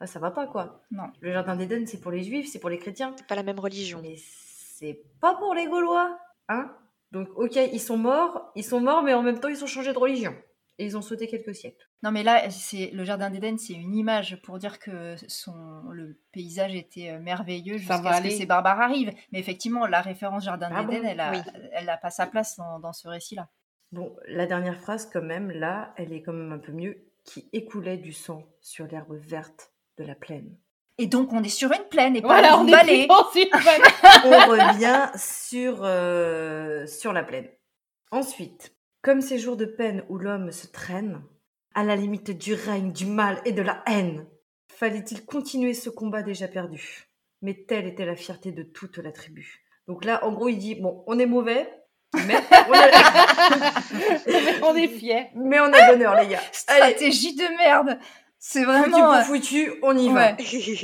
[0.00, 0.82] ah, ça va pas quoi.
[0.90, 1.04] Non.
[1.20, 3.14] Le jardin d'Éden, c'est pour les juifs, c'est pour les chrétiens.
[3.26, 4.00] Pas la même religion.
[4.02, 6.76] Mais c'est pas pour les Gaulois, hein
[7.12, 9.94] Donc ok, ils sont morts, ils sont morts, mais en même temps ils ont changé
[9.94, 10.34] de religion
[10.80, 11.86] et ils ont sauté quelques siècles.
[12.02, 16.18] Non, mais là, c'est le jardin d'Éden, c'est une image pour dire que son le
[16.32, 19.12] paysage était euh, merveilleux jusqu'à ce que ces barbares arrivent.
[19.30, 21.38] Mais effectivement, la référence jardin Ah d'Éden, bon elle a, Oui.
[21.72, 23.48] elle a pas sa place dans, dans ce récit-là.
[23.92, 27.50] Bon, la dernière phrase quand même, là, elle est quand même un peu mieux, qui
[27.52, 30.56] écoulait du sang sur l'herbe verte de la plaine.
[30.96, 33.06] Et donc, on est sur une plaine et pas Voilà, on une vallée.
[33.10, 37.48] On revient sur, euh, sur la plaine.
[38.10, 41.22] Ensuite, comme ces jours de peine où l'homme se traîne,
[41.74, 44.26] à la limite du règne, du mal et de la haine,
[44.68, 47.06] fallait-il continuer ce combat déjà perdu?
[47.42, 49.64] Mais telle était la fierté de toute la tribu.
[49.86, 51.70] Donc là, en gros, il dit, bon, on est mauvais,
[52.26, 52.34] mais
[52.68, 52.90] on a,
[54.70, 55.28] on est fiers.
[55.34, 56.40] mais on a l'honneur, les gars.
[56.68, 57.98] Allez, Stratégie de merde.
[58.38, 58.98] C'est foutu vraiment.
[58.98, 60.36] pour euh, foutu, on y va.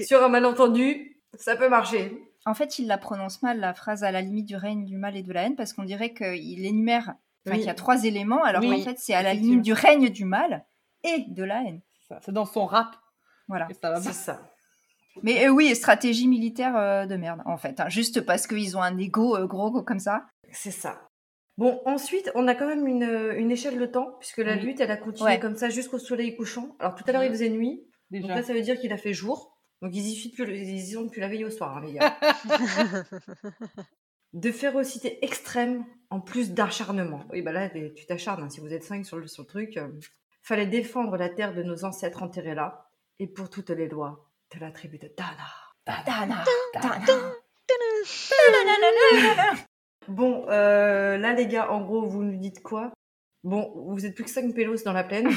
[0.05, 2.23] Sur un malentendu, ça peut marcher.
[2.45, 5.17] En fait, il la prononce mal, la phrase à la limite du règne, du mal
[5.17, 7.15] et de la haine, parce qu'on dirait qu'il énumère,
[7.47, 7.59] enfin, Oui.
[7.59, 10.09] qu'il y a trois éléments, alors Oui, qu'en fait, c'est à la limite du règne
[10.11, 10.65] du mal
[11.05, 11.81] et de la haine.
[12.23, 12.97] C'est dans son rap.
[13.49, 13.69] Voilà.
[14.01, 14.41] C'est ça.
[15.23, 17.81] Mais euh, oui, stratégie militaire euh, de merde, en fait.
[17.81, 20.27] hein, juste parce qu'ils ont un ego euh, gros comme ça.
[20.53, 21.01] C'est ça.
[21.57, 24.61] Bon, ensuite, on a quand même une, une échelle de temps, puisque la Oui.
[24.61, 25.41] lutte, elle a continué Ouais.
[25.41, 26.77] comme ça jusqu'au soleil couchant.
[26.81, 27.83] Alors tout à l'heure, il faisait nuit.
[28.11, 28.35] Donc Déjà.
[28.35, 29.57] là, ça veut dire qu'il a fait jour.
[29.81, 31.83] Donc ils y, suivent plus, le- ils y ont depuis la veille au soir, hein,
[31.87, 32.17] les gars.
[34.37, 37.25] de férocité extrême, en plus d'acharnement.
[37.33, 38.45] Oui, bah là, tu t'acharnes.
[38.45, 39.77] hein, si vous êtes cinq sur le, sur le truc.
[39.77, 39.89] euh.
[40.43, 42.89] Fallait défendre la terre de nos ancêtres enterrés là.
[43.19, 46.05] Et pour toutes les lois de la tribu de Dana.
[46.05, 46.45] Dana,
[46.75, 47.25] Dana.
[50.09, 52.93] Bon, euh, là, les gars, en gros, vous nous dites quoi?
[53.43, 55.29] Bon, vous êtes plus que 5 pélos dans la plaine,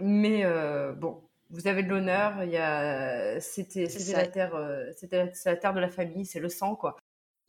[0.00, 2.42] mais euh, bon, vous avez de l'honneur.
[2.42, 6.40] Il y a, c'était, c'était la terre, euh, c'était la terre de la famille, c'est
[6.40, 6.96] le sang, quoi.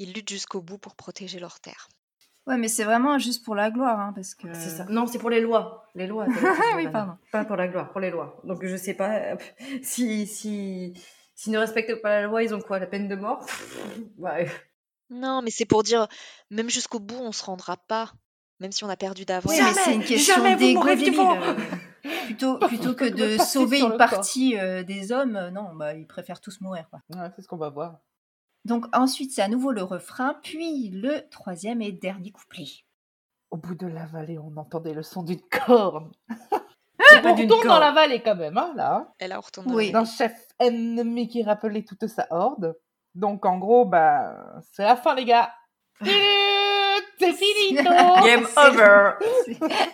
[0.01, 1.87] Ils luttent jusqu'au bout pour protéger leur terre.
[2.47, 4.51] Ouais, mais c'est vraiment juste pour la gloire, hein, parce que.
[4.51, 4.85] C'est ça.
[4.89, 6.25] Non, c'est pour les lois, les lois.
[6.75, 7.13] oui, pardon.
[7.31, 8.41] Pas pour la gloire, pour les lois.
[8.43, 9.37] Donc je sais pas
[9.83, 10.93] si, si,
[11.35, 13.45] s'ils ne respectent pas la loi, ils ont quoi, la peine de mort?
[14.17, 14.49] Ouais.
[15.11, 16.07] Non, mais c'est pour dire,
[16.49, 18.11] même jusqu'au bout, on se rendra pas,
[18.59, 19.51] même si on a perdu d'avance.
[19.51, 20.81] Oui, Jamais, mais c'est une question d'ego
[22.25, 26.41] Plutôt, plutôt que de sauver une partie euh, des hommes, euh, non, bah, ils préfèrent
[26.41, 26.89] tous mourir.
[26.89, 27.01] Quoi.
[27.15, 27.99] Ouais, c'est ce qu'on va voir.
[28.65, 32.65] Donc ensuite, c'est à nouveau le refrain, puis le troisième et dernier couplet.
[33.50, 36.12] Au bout de la vallée, on entendait le son d'une corne.
[37.10, 38.95] C'est pas On retourne dans la vallée quand même, hein, là.
[38.95, 39.08] hein.
[39.19, 39.74] Elle a retourné.
[39.74, 39.91] Oui.
[39.91, 42.78] D'un chef ennemi qui rappelait toute sa horde.
[43.15, 45.52] Donc en gros, bah, c'est la fin, les gars.
[47.19, 47.84] C'est finito
[48.26, 49.12] Game C'est- over.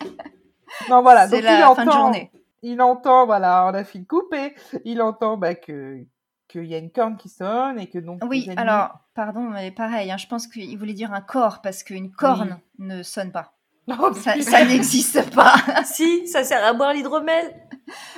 [0.90, 2.32] Non, voilà, C'est donc il la fin entend, de journée.
[2.62, 4.54] il entend, voilà, on a fil coupé,
[4.86, 6.04] il entend bah, que
[6.48, 10.12] qu'il y a une corne qui sonne et que donc Oui, alors, pardon, mais pareil,
[10.12, 13.54] hein, je pense qu'il voulait dire un corps, parce qu'une corne ne sonne pas.
[13.90, 15.56] Non, Ça, ça n'existe pas.
[15.86, 17.56] si, ça sert à boire l'hydromel.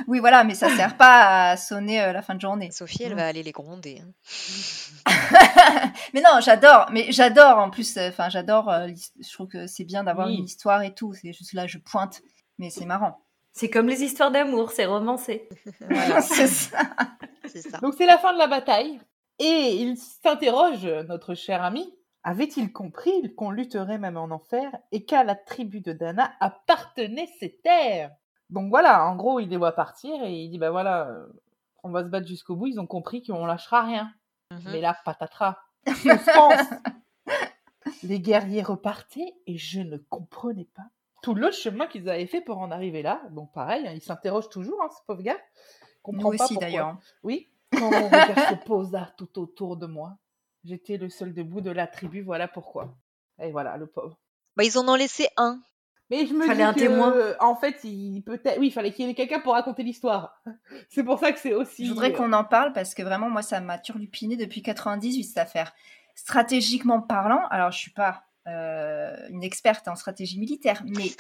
[0.08, 2.72] Oui, voilà, mais ça sert pas à sonner euh, la fin de journée.
[2.72, 3.18] Sophie, elle Mm.
[3.18, 4.02] va aller les gronder.
[4.04, 4.12] hein.
[6.14, 8.88] mais non, j'adore, mais j'adore en plus, euh, enfin, j'adore, euh,
[9.22, 10.38] je trouve que c'est bien d'avoir Oui.
[10.38, 12.22] une histoire et tout, c'est juste là, je pointe,
[12.58, 13.20] mais c'est marrant.
[13.52, 15.50] C'est comme les histoires d'amour, c'est romancé.
[15.90, 16.80] Voilà, c'est ça.
[17.82, 19.00] Donc c'est la fin de la bataille.
[19.40, 25.24] Et il s'interroge, notre cher ami, avait-il compris qu'on lutterait même en enfer et qu'à
[25.24, 28.12] la tribu de Dana appartenaient ces terres?
[28.50, 31.28] Donc voilà, en gros, il les voit partir et il dit, bah voilà, euh,
[31.84, 34.14] on va se battre jusqu'au bout, ils ont compris qu'on lâchera rien.
[34.52, 34.72] Mhm.
[34.72, 35.58] Mais là, patatras,
[35.88, 36.68] suspense.
[38.04, 40.90] Les guerriers repartaient et je ne comprenais pas
[41.22, 43.22] tout le chemin qu'ils avaient fait pour en arriver là.
[43.32, 45.38] Donc pareil, hein, ils s'interrogent toujours, hein, ce pauvre gars.
[46.08, 46.68] Nous Comprend pas aussi pourquoi.
[46.70, 46.98] d'ailleurs.
[47.24, 50.18] Oui, quand mon regard se posa tout autour de moi,
[50.64, 52.96] j'étais le seul debout de la tribu, voilà pourquoi.
[53.42, 54.18] Et voilà, le pauvre.
[54.56, 55.60] Bah, ils en ont laissé un.
[56.10, 57.14] Mais je me Fallait dis un que, témoin.
[57.40, 60.42] en fait, il peut-être, oui, il fallait qu'il y ait quelqu'un pour raconter l'histoire.
[60.90, 61.86] C'est pour ça que c'est aussi.
[61.86, 65.24] Je voudrais euh, qu'on en parle parce que vraiment, moi, ça m'a turlupiné depuis 98
[65.24, 65.72] cette affaire.
[66.16, 71.12] Stratégiquement parlant, alors je suis pas euh, une experte en stratégie militaire, mais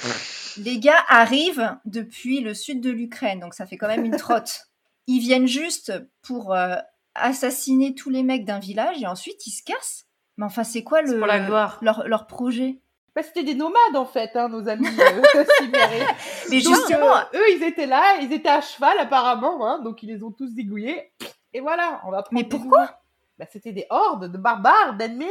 [0.57, 4.61] les gars arrivent depuis le sud de l'Ukraine, donc ça fait quand même une trotte.
[5.07, 6.75] Ils viennent juste pour euh,
[7.15, 10.05] assassiner tous les mecs d'un village et ensuite ils se cassent.
[10.37, 11.79] Mais enfin, c'est quoi C'est le pour la gloire.
[11.81, 12.79] leur, leur projet?
[13.15, 16.07] Bah, c'était des nomades en fait, hein, nos amis euh, cimériens.
[16.51, 20.03] Mais Donc, justement, euh, eux, ils étaient là, ils étaient à cheval apparemment, hein, donc
[20.03, 21.11] ils les ont tous zigouillés.
[21.53, 23.01] Et voilà, on va prendre Mais pourquoi?
[23.39, 25.25] bah, C'était des hordes de barbares, d'ennemis.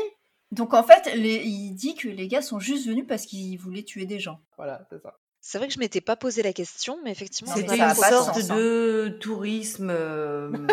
[0.52, 3.82] Donc en fait, les- il dit que les gars sont juste venus parce qu'ils voulaient
[3.84, 4.40] tuer des gens.
[4.56, 5.14] Voilà, c'est ça.
[5.40, 8.34] C'est vrai que je m'étais pas posé la question, mais effectivement, C'était a une sorte
[8.34, 8.56] sens, hein.
[8.56, 9.88] de tourisme.
[9.88, 10.50] euh,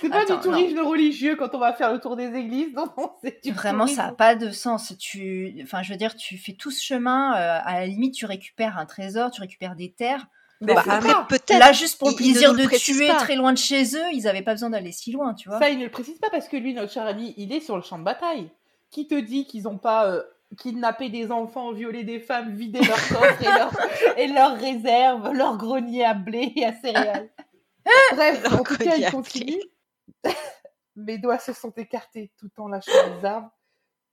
[0.00, 2.86] C'est pas Attends, du tourisme religieux quand on va faire le tour des églises, non,
[2.96, 4.94] non, c'est du Vraiment, ça n'a pas de sens.
[4.98, 7.34] Tu, enfin, je veux dire, tu fais tout ce chemin.
[7.36, 10.26] euh, à la limite, tu récupères un trésor, tu récupères des terres.
[10.66, 11.58] Des Bah, après, peut-être.
[11.58, 13.16] Là, juste pour le plaisir de tuer pas.
[13.16, 15.58] très loin de chez eux, ils n'avaient pas besoin d'aller si loin, tu vois.
[15.58, 17.76] Ça, il ne le précise pas parce que lui, notre cher ami, il est sur
[17.76, 18.50] le champ de bataille.
[18.90, 20.22] Qui te dit qu'ils n'ont pas euh,
[20.58, 25.56] kidnappé des enfants, violé des femmes, vidé leurs coffres et, leurs- et leurs réserves, leurs
[25.56, 27.30] greniers à blé et à céréales
[28.12, 29.60] Bref, en tout cas, il continue.
[30.96, 33.50] Mes doigts se sont écartés tout en lâchant les armes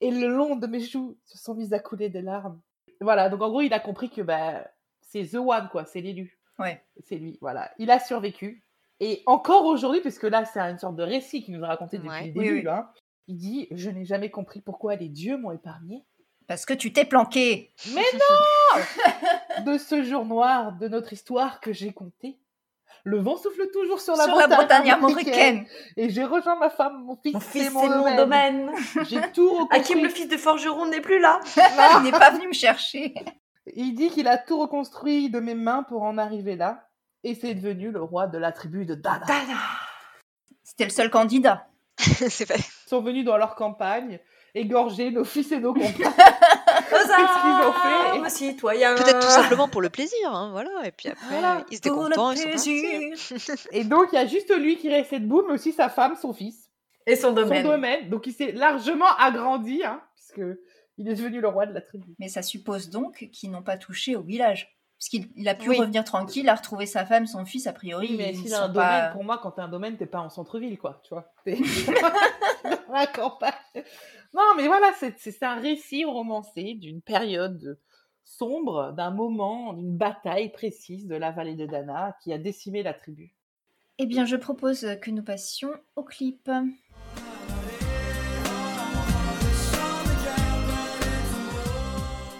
[0.01, 2.61] et le long de mes joues se sont mis à couler des larmes.
[3.01, 4.65] Voilà, donc en gros, il a compris que bah,
[5.01, 6.38] c'est The One, quoi, c'est l'élu.
[6.59, 6.83] Ouais.
[7.07, 7.71] C'est lui, voilà.
[7.77, 8.63] Il a survécu.
[8.99, 12.09] Et encore aujourd'hui, puisque là, c'est une sorte de récit qu'il nous a raconté depuis
[12.09, 12.25] Ouais.
[12.27, 12.67] le début, oui.
[12.67, 12.89] hein,
[13.27, 16.03] il dit Je n'ai jamais compris pourquoi les dieux m'ont épargné.
[16.47, 17.73] Parce que tu t'es planqué.
[17.93, 22.39] Mais non De ce jour noir de notre histoire que j'ai compté,
[23.05, 25.65] le vent souffle toujours sur la Sur la Bretagne armoricaine.
[25.95, 28.71] Et j'ai rejoint ma femme, mon fils, Mon fils, mon domaine.
[29.07, 29.79] J'ai tout reconstruit.
[29.79, 31.39] Hakim, le fils de forgeron, n'est plus là.
[31.55, 33.13] Il n'est pas venu me chercher.
[33.75, 36.85] Il dit qu'il a tout reconstruit de mes mains pour en arriver là.
[37.23, 39.25] Et c'est devenu le roi de la tribu de Dada.
[40.63, 41.67] C'était le seul candidat.
[41.97, 42.55] c'est pas...
[42.55, 44.19] Ils sont venus dans leur campagne
[44.55, 45.93] égorger nos fils et nos compagnes.
[46.89, 48.95] Qu'est-ce qu'ils ont fait.
[48.95, 50.71] Peut-être tout simplement pour le plaisir, hein, voilà.
[50.85, 51.63] Et puis après, Voilà.
[51.69, 53.67] ils étaient Pour le contents, ils sont partis.
[53.71, 56.33] Et donc, il y a juste lui qui restait debout, mais aussi sa femme, son
[56.33, 56.69] fils,
[57.05, 57.63] Et son domaine.
[57.63, 58.09] son domaine.
[58.09, 60.41] Donc, il s'est largement agrandi, hein, puisque
[60.99, 62.13] il est devenu le roi de la tribu.
[62.19, 64.75] Mais ça suppose donc qu'ils n'ont pas touché au village.
[64.97, 65.77] Puisqu'il il a pu Oui.
[65.79, 68.09] revenir tranquille, a retrouvé sa femme, son fils, a priori.
[68.11, 70.05] Oui, mais ils s'il a un pas- domaine, pour moi, quand t'as un domaine, t'es
[70.05, 71.31] pas en centre-ville, quoi, tu vois.
[71.45, 71.55] T'es
[72.87, 73.53] dans la campagne.
[74.33, 77.79] Non, mais voilà, c'est c'est un récit romancé d'une période
[78.25, 82.93] sombre, d'un moment, d'une bataille précise de la vallée de Dana qui a décimé la
[82.93, 83.33] tribu.
[83.99, 86.49] Eh bien, je propose que nous passions au clip.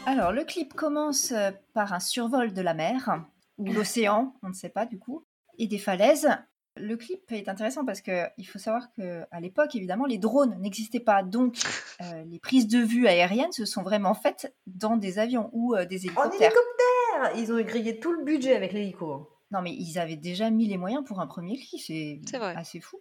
[0.10, 3.24] Alors, le clip commence euh, par un survol de la mer,
[3.60, 5.24] ou l'océan, on ne sait pas du coup,
[5.60, 6.28] et des falaises.
[6.78, 11.22] Le clip est intéressant parce qu'il faut savoir qu'à l'époque, évidemment, les drones n'existaient pas.
[11.22, 11.58] Donc,
[12.02, 15.86] euh, les prises de vue aériennes se sont vraiment faites dans des avions ou euh,
[15.86, 16.54] des En hélicoptères.
[16.54, 19.30] hélicoptère Ils ont grillé tout le budget avec l'hélico.
[19.52, 21.82] Non, mais ils avaient déjà mis les moyens pour un premier clip.
[21.86, 23.00] C'est assez fou.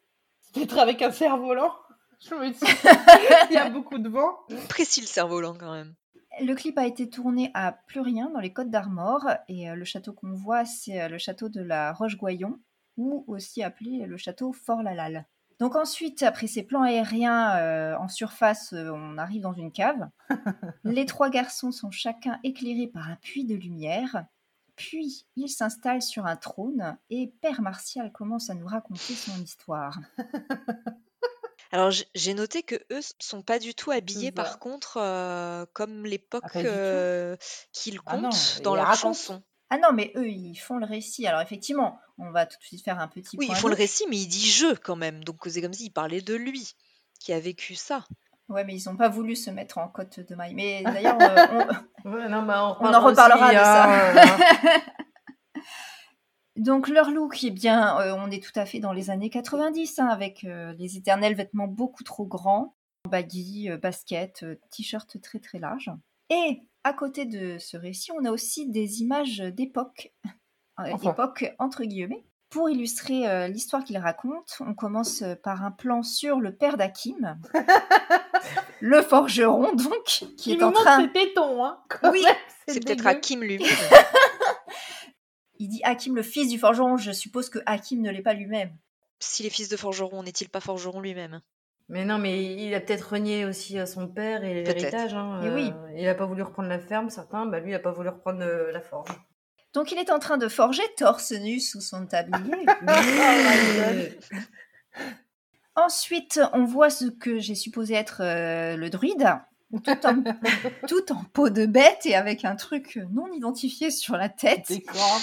[0.53, 1.73] Peut-être avec un cerf-volant
[2.21, 2.59] Je me dis,
[3.51, 4.41] il y a beaucoup de vent.
[4.69, 5.95] Précis le cerf-volant quand même.
[6.41, 10.13] Le clip a été tourné à Plurien, dans les Côtes d'Armor, et euh, le château
[10.13, 12.59] qu'on voit, c'est euh, le château de la Roche-Goyon,
[12.97, 15.27] ou aussi appelé le château Fort-Lalal.
[15.59, 20.09] Donc ensuite, après ces plans aériens euh, en surface, euh, on arrive dans une cave.
[20.85, 24.25] Les trois garçons sont chacun éclairés par un puits de lumière.
[24.77, 29.99] Puis, ils s'installent sur un trône et Père Martial commence à nous raconter son histoire.
[31.71, 35.67] Alors j- j'ai noté que eux s- sont pas du tout habillés par contre euh,
[35.75, 36.73] comme l'époque Ah, pas du tout.
[36.73, 37.37] euh,
[37.73, 39.09] qu'ils Ah non, comptent ils dans leurs racontent.
[39.15, 39.43] chansons.
[39.71, 41.27] Ah non, mais eux, ils font le récit.
[41.27, 43.75] Alors effectivement, on va tout de suite faire un petit Oui, ils point font le
[43.75, 45.23] récit, mais il dit je quand même.
[45.25, 46.73] Donc c'est comme s'il parlait de lui
[47.21, 48.05] qui a vécu ça.
[48.49, 50.55] Ouais, mais ils n'ont pas voulu se mettre en côte de maille.
[50.55, 51.47] Mais d'ailleurs, euh,
[52.05, 53.85] on- Ouais, non, bah, on, On en reparlera aussi, de ça.
[53.85, 54.39] hein,
[56.59, 59.99] donc leur look, eh bien, euh, on est tout à fait dans les années 90,
[59.99, 62.75] hein, avec euh, les éternels vêtements beaucoup trop grands,
[63.09, 65.91] baggy, euh, basket, euh, t-shirt très très large.
[66.31, 70.13] Et à côté de ce récit, on a aussi des images d'époque,
[70.77, 71.13] Enfin.
[71.13, 72.25] époque entre guillemets.
[72.51, 77.39] Pour illustrer l'histoire qu'il raconte, on commence par un plan sur le père d'Hakim,
[78.81, 80.05] le forgeron donc,
[80.39, 81.03] qui Il est en train...
[81.03, 81.79] ses tétons, hein.
[82.11, 82.25] Oui,
[82.67, 83.07] C'est peut-être.
[83.07, 83.69] Hakim lui-même.
[85.59, 86.97] Il dit Hakim, le fils du forgeron.
[86.97, 88.73] Je suppose que Hakim ne l'est pas lui-même.
[89.21, 91.41] S'il est fils de forgeron, n'est-il pas forgeron lui-même?
[91.89, 95.15] Mais non, mais il a peut-être renié aussi à son père et l'héritage.
[95.15, 95.43] Hein.
[95.43, 95.73] Et oui.
[95.75, 97.47] Euh, il a pas voulu reprendre la ferme, certains.
[97.47, 99.11] Bah, lui, il a pas voulu reprendre euh, la forge.
[99.73, 102.67] Donc il est en train de forger torse nu sous son tablier.
[102.83, 104.09] Oui.
[105.77, 109.29] Ensuite, on voit ce que j'ai supposé être euh, le druide,
[109.73, 110.23] tout en,
[110.89, 114.69] tout en peau de bête et avec un truc non identifié sur la tête.
[114.69, 115.23] Des cornes.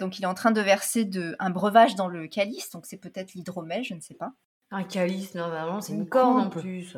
[0.00, 2.96] Donc il est en train de verser de, un breuvage dans le calice, donc c'est
[2.98, 4.32] peut-être l'hydromel, je ne sais pas.
[4.70, 6.62] Un calice, normalement, c'est une, Une corne en coupe.
[6.62, 6.96] plus.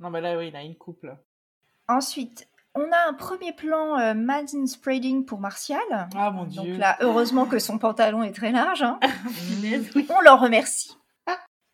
[0.00, 1.16] Non, mais là, oui, il a une couple.
[1.88, 5.78] Ensuite, on a un premier plan euh, man spreading pour Martial.
[6.16, 6.76] Ah mon Donc dieu.
[6.78, 8.82] là, heureusement que son pantalon est très large.
[8.82, 8.98] hein.
[10.08, 10.96] On leur remercie.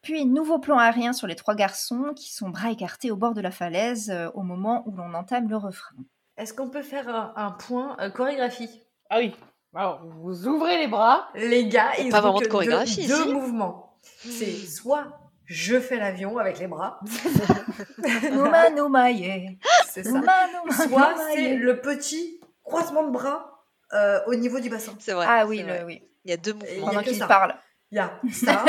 [0.08, 3.42] Puis, nouveau plan aérien sur les trois garçons qui sont bras écartés au bord de
[3.42, 5.96] la falaise euh, au moment où l'on entame le refrain.
[6.38, 8.70] Est-ce qu'on peut faire un, un point euh, chorégraphie?
[9.10, 9.36] Ah oui.
[9.74, 11.28] Alors, vous ouvrez les bras.
[11.34, 13.98] Les gars, Y a ils pas ont vraiment que de chorégraphie deux, mouvements.
[14.02, 15.08] C'est soit
[15.44, 17.00] je fais l'avion avec les bras,
[18.32, 19.50] Nouma, nouma, yeah.
[19.86, 20.10] c'est ça.
[20.12, 24.92] Nouma, nouma, Soit c'est le petit croisement de bras euh, au niveau du bassin.
[25.00, 25.26] C'est vrai.
[25.28, 25.84] Ah oui, c'est le- vrai.
[25.84, 26.02] oui.
[26.24, 26.86] Il y a deux mouvements.
[26.88, 27.26] Pendant qu'il ça.
[27.26, 27.54] parle.
[27.90, 28.64] Il y a ça,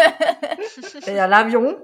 [1.08, 1.78] il y a l'avion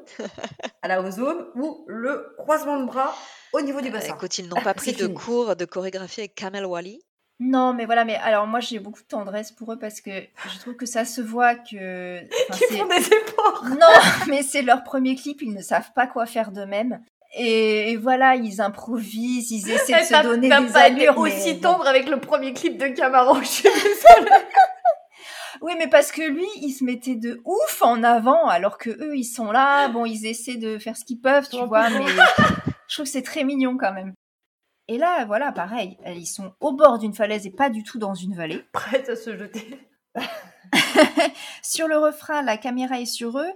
[0.81, 3.13] à la ozone ou le croisement de bras
[3.53, 4.13] au niveau du bassin.
[4.15, 5.13] Écoute, ils n'ont pas pris C'est de fini.
[5.13, 7.01] cours de chorégraphie avec Kamel Wally.
[7.41, 10.11] Non, mais voilà, mais alors moi j'ai beaucoup de tendresse pour eux parce que
[10.53, 12.19] je trouve que ça se voit que.
[12.49, 13.63] enfin, Qui c'est- font des efforts.
[13.71, 13.87] Non,
[14.29, 17.01] mais c'est leur premier clip, ils ne savent pas quoi faire d'eux-mêmes.
[17.37, 21.19] Et, et voilà, ils improvisent, ils essaient de Eh, se donner des pas été allures.
[21.21, 21.59] mais aussi bon.
[21.73, 23.35] tendre avec le premier clip de Camaro.
[23.41, 24.31] Je suis désolée.
[25.61, 29.15] Oui, mais parce que lui, il se mettait de ouf en avant, alors que eux,
[29.15, 32.05] ils sont là, bon, ils essaient de faire ce qu'ils peuvent, tu Oh, vois, mais
[32.87, 34.13] je trouve que c'est très mignon quand même.
[34.87, 38.13] Et là, voilà, pareil, ils sont au bord d'une falaise et pas du tout dans
[38.13, 38.63] une vallée.
[38.71, 39.79] Prête à se jeter.
[41.63, 43.51] Sur le refrain, la caméra est sur eux.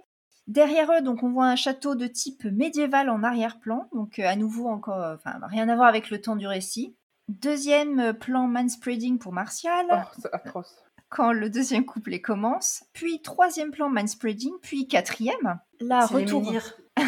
[0.47, 3.87] Derrière eux, donc, on voit un château de type médiéval en arrière-plan.
[3.93, 6.95] Donc, euh, à nouveau, encore, euh, enfin, rien à voir avec le temps du récit.
[7.27, 10.83] Deuxième euh, plan manspreading pour Martial, Oh, c'est atroce.
[11.09, 12.83] Quand le deuxième couplet commence.
[12.93, 14.53] Puis troisième plan manspreading.
[14.61, 16.53] Puis quatrième, la retour,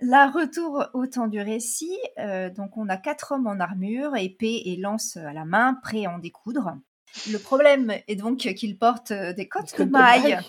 [0.00, 1.98] la retour au temps du récit.
[2.18, 6.06] Euh, donc, on a quatre hommes en armure, épée et lance à la main, prêts
[6.06, 6.76] à en découdre.
[7.30, 10.22] Le problème est donc qu'ils portent euh, des cottes de Côte de maille.
[10.22, 10.44] maille.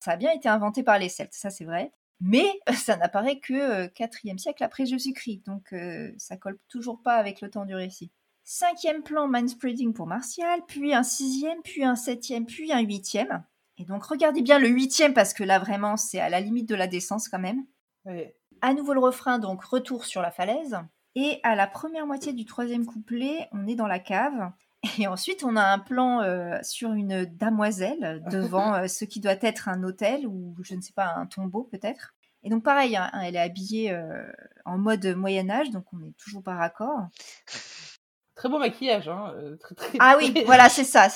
[0.00, 1.92] Ça a bien été inventé par les Celtes, ça c'est vrai.
[2.20, 7.14] Mais ça n'apparaît que euh, 4e siècle après Jésus-Christ, donc euh, ça colle toujours pas
[7.14, 8.10] avec le temps du récit.
[8.44, 13.44] Cinquième plan manspreading pour Martial, puis un sixième, puis un septième, puis un huitième.
[13.78, 16.74] Et donc regardez bien le huitième parce que là vraiment c'est à la limite de
[16.74, 17.64] la décence quand même.
[18.04, 18.36] Ouais.
[18.60, 20.78] À nouveau le refrain, donc retour sur la falaise.
[21.14, 24.50] Et à la première moitié du troisième couplet, on est dans la cave.
[24.98, 29.36] Et ensuite, on a un plan euh, sur une damoiselle devant euh, ce qui doit
[29.40, 32.14] être un hôtel ou je ne sais pas, un tombeau peut-être.
[32.44, 34.24] Et donc pareil, hein, elle est habillée euh,
[34.64, 37.08] en mode Moyen Âge, donc on n'est toujours pas raccord.
[38.34, 39.32] Très beau maquillage, hein.
[39.36, 41.08] euh, Très, très, Ah oui, très- voilà, c'est ça.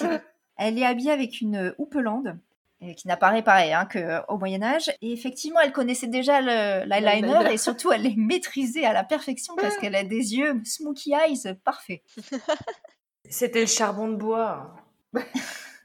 [0.57, 2.39] Elle est habillée avec une houppelande
[2.83, 4.91] euh, qui n'apparaît pareil hein, qu'au Moyen Âge.
[5.03, 9.55] Et effectivement, elle connaissait déjà le- l'eyeliner et surtout, elle est maîtrisée à la perfection
[9.57, 12.03] parce qu'elle a des yeux smoky eyes parfaits.
[13.29, 14.77] C'était le charbon de bois.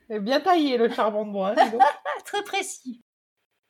[0.09, 1.55] Bien taillé le charbon de bois.
[2.25, 3.01] très précis.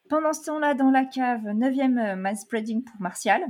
[0.10, 3.42] Pendant ce temps-là, dans la cave, 9e manspreading pour Martial.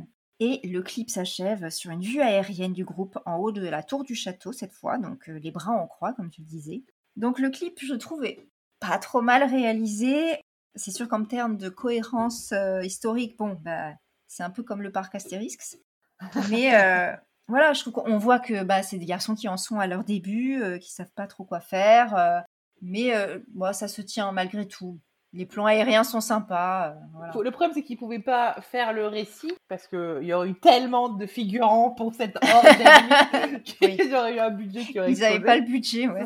[0.44, 4.04] Et le clip s'achève sur une vue aérienne du groupe en haut de la tour
[4.04, 6.84] du château cette fois, donc euh, les bras en croix comme tu le disais.
[7.16, 8.48] Donc le clip, je trouvais
[8.80, 10.42] pas trop mal réalisé.
[10.76, 13.94] C'est sûr qu'en termes de cohérence euh, historique, bon, bah,
[14.28, 15.78] c'est un peu comme le parc Astérix.
[16.50, 17.16] Mais euh,
[17.48, 20.04] voilà, je trouve qu'on voit que bah, c'est des garçons qui en sont à leur
[20.04, 22.44] début, euh, qui savent pas trop quoi faire.
[22.82, 23.12] mais
[23.54, 25.00] bon, ça se tient malgré tout.
[25.34, 26.90] Les plans aériens sont sympas.
[26.90, 27.34] euh, voilà.
[27.42, 31.08] Le problème, c'est qu'ils pouvaient pas faire le récit parce qu'il y aurait eu tellement
[31.10, 35.20] de figurants pour cette horde d'ennemis qu'il y aurait eu un budget qui aurait Ils
[35.20, 36.26] n'avaient pas le budget, ouais.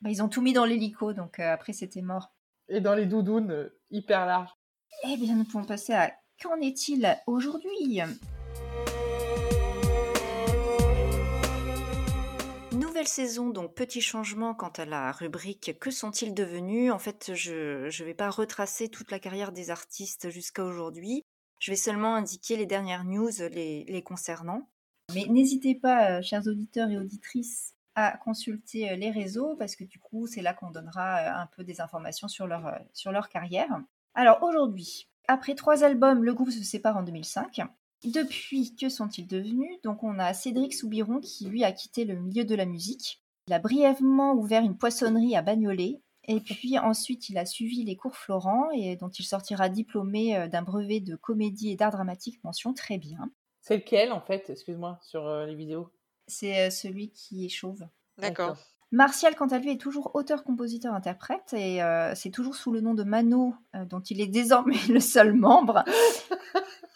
[0.00, 2.32] Bah, ils ont tout mis dans l'hélico, donc euh, après c'était mort.
[2.70, 4.54] Et dans les doudounes euh, hyper larges.
[5.04, 6.10] Eh bien, nous pouvons passer à
[6.42, 8.00] qu'en est-il aujourd'hui?
[12.80, 16.90] Nouvelle saison, donc petit changement quant à la rubrique Que sont-ils devenus?
[16.90, 21.22] En fait, je ne vais pas retracer toute la carrière des artistes jusqu'à aujourd'hui.
[21.58, 24.70] Je vais seulement indiquer les dernières news les, concernant.
[25.14, 29.84] Mais n'hésitez pas, euh, chers auditeurs et auditrices, à consulter euh, les réseaux parce que
[29.84, 33.28] du coup, c'est là qu'on donnera euh, un peu des informations sur leur, sur leur
[33.28, 33.68] carrière.
[34.14, 37.60] Alors aujourd'hui, après trois albums, le groupe se sépare en 2005.
[38.04, 39.80] Depuis, que sont-ils devenus?
[39.82, 43.22] Donc on a Cédric Soubiron qui lui a quitté le milieu de la musique.
[43.46, 46.00] Il a brièvement ouvert une poissonnerie à Bagnolet.
[46.24, 50.48] Et puis ensuite, il a suivi les cours Florent, et dont il sortira diplômé euh,
[50.48, 53.30] d'un brevet de comédie et d'art dramatique, mention très bien.
[53.62, 55.90] C'est lequel, en fait, excuse-moi, sur euh, les vidéos
[56.28, 57.86] C'est euh, celui qui est chauve.
[58.18, 58.56] D'accord.
[58.92, 62.80] Martial, quant à lui, est toujours auteur, compositeur, interprète, et euh, c'est toujours sous le
[62.80, 65.84] nom de Mano, euh, dont il est désormais le seul membre,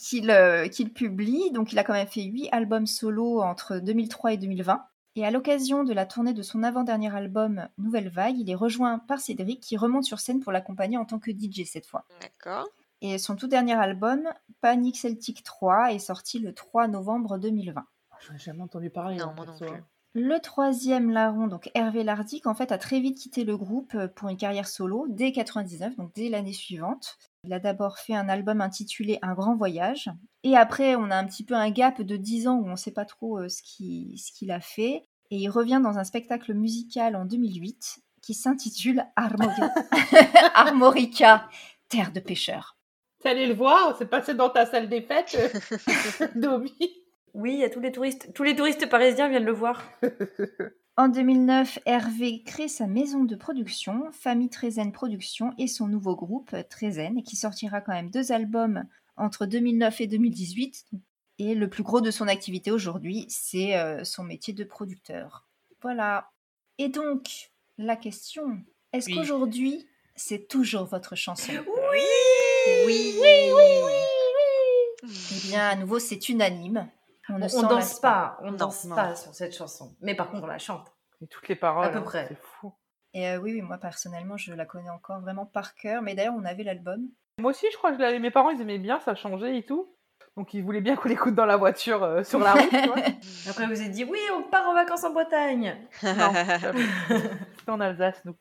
[0.00, 1.50] qu'il euh, qu'il publie.
[1.52, 4.84] Donc, il a quand même fait huit albums solo entre 2003 et 2020.
[5.16, 9.00] Et à l'occasion de la tournée de son avant-dernier album, Nouvelle Vague, il est rejoint
[9.00, 12.04] par Cédric, qui remonte sur scène pour l'accompagner en tant que DJ cette fois.
[12.20, 12.68] D'accord.
[13.02, 14.28] Et son tout dernier album,
[14.60, 17.84] Panic Celtic 3, est sorti le 3 novembre 2020.
[18.20, 19.16] Je n'ai jamais entendu parler.
[19.16, 19.82] Non, hein, moi non plus.
[20.12, 24.08] Le troisième larron, donc Hervé Lardic, en fait, a très vite quitté le groupe euh,
[24.08, 27.16] pour une carrière solo dès 99, donc dès l'année suivante.
[27.44, 30.10] Il a d'abord fait un album intitulé Un grand voyage.
[30.42, 32.76] Et après, on a un petit peu un gap de 10 ans où on ne
[32.76, 35.06] sait pas trop euh, ce qu'il ce qu'il a fait.
[35.30, 39.72] Et il revient dans un spectacle musical en 2008 qui s'intitule Armorica,
[40.54, 41.48] Armorica,
[41.88, 42.76] terre de pêcheurs.
[43.20, 46.74] T'es allé le voir C'est passé dans ta salle des fêtes, euh, Domi
[47.34, 48.32] Oui, il y a tous les touristes.
[48.34, 49.82] Tous les touristes parisiens viennent le voir.
[51.00, 56.54] En 2009, Hervé crée sa maison de production, Famille Trézen Productions, et son nouveau groupe,
[56.68, 58.84] Trézen, qui sortira quand même deux albums
[59.16, 60.84] entre 2009 et 2018.
[61.38, 65.48] Et le plus gros de son activité aujourd'hui, c'est euh, son métier de producteur.
[65.80, 66.28] Voilà.
[66.76, 68.58] Et donc, la question,
[68.92, 69.14] est-ce Oui.
[69.14, 69.86] qu'aujourd'hui,
[70.16, 71.50] c'est toujours votre chanson?
[71.50, 73.14] Oui Oui.
[75.32, 76.86] Eh bien, à nouveau, c'est unanime.
[77.34, 78.94] On ne On, danse pas, on danse non.
[78.94, 79.94] pas sur cette chanson.
[80.00, 80.92] Mais par contre, on la chante.
[81.22, 82.26] Et toutes les paroles, À peu hein, près.
[82.28, 82.72] c'est fou.
[83.12, 86.00] Et euh, oui, oui, moi personnellement, je la connais encore vraiment par cœur.
[86.02, 87.02] Mais d'ailleurs, on avait l'album.
[87.38, 89.64] Moi aussi, je crois que je l'avais- mes parents, ils aimaient bien, ça changeait et
[89.64, 89.94] tout.
[90.36, 92.62] Donc, ils voulaient bien qu'on l'écoute dans la voiture, euh, sur la route.
[93.50, 95.76] Après, vous êtes dit, oui, on part en vacances en Bretagne.
[96.04, 96.32] Non.
[97.58, 98.36] C'était en Alsace, nous.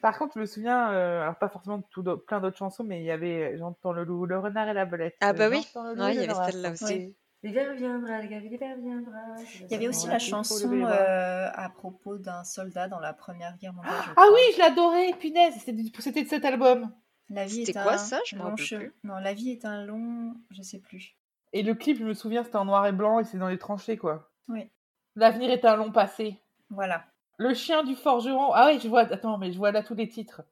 [0.00, 3.00] Par contre, je me souviens, euh, alors pas forcément de tout plein d'autres chansons, mais
[3.00, 5.16] il y avait J'entends le loup, le renard et la belette.
[5.20, 5.66] Ah bah oui.
[5.74, 7.16] Ouais, il y avait celle-là aussi.
[7.42, 9.18] L'hiver viendra, les gars, l'hiver viendra.
[9.62, 13.72] Il y avait aussi la chanson euh, à propos d'un soldat dans la Première Guerre
[13.72, 13.94] mondiale.
[14.16, 16.92] Ah oui, je l'adorais, punaise, c'était de cet album.
[17.30, 18.20] La vie C'était est quoi un ça?
[18.26, 18.94] Je long rappelle che- plus.
[19.04, 21.16] Non, la vie est un long, je sais plus.
[21.52, 23.58] Et le clip, je me souviens, c'était en noir et blanc et c'est dans les
[23.58, 24.30] tranchées, quoi.
[24.48, 24.70] Oui.
[25.16, 26.38] L'avenir est un long passé.
[26.70, 27.04] Voilà.
[27.38, 28.52] Le chien du forgeron.
[28.52, 29.00] Ah oui, je vois.
[29.02, 30.42] Attends, mais je vois là tous les titres.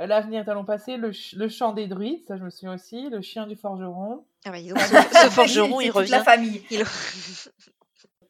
[0.00, 0.96] Euh, L'avenir long passé.
[0.96, 3.08] Le, ch- le chant des druides, ça je me souviens aussi.
[3.10, 4.24] Le chien du forgeron.
[4.44, 6.10] Ah bah, dis donc, ce, ce forgeron, il toute revient.
[6.10, 6.62] la famille.
[6.70, 6.84] Il...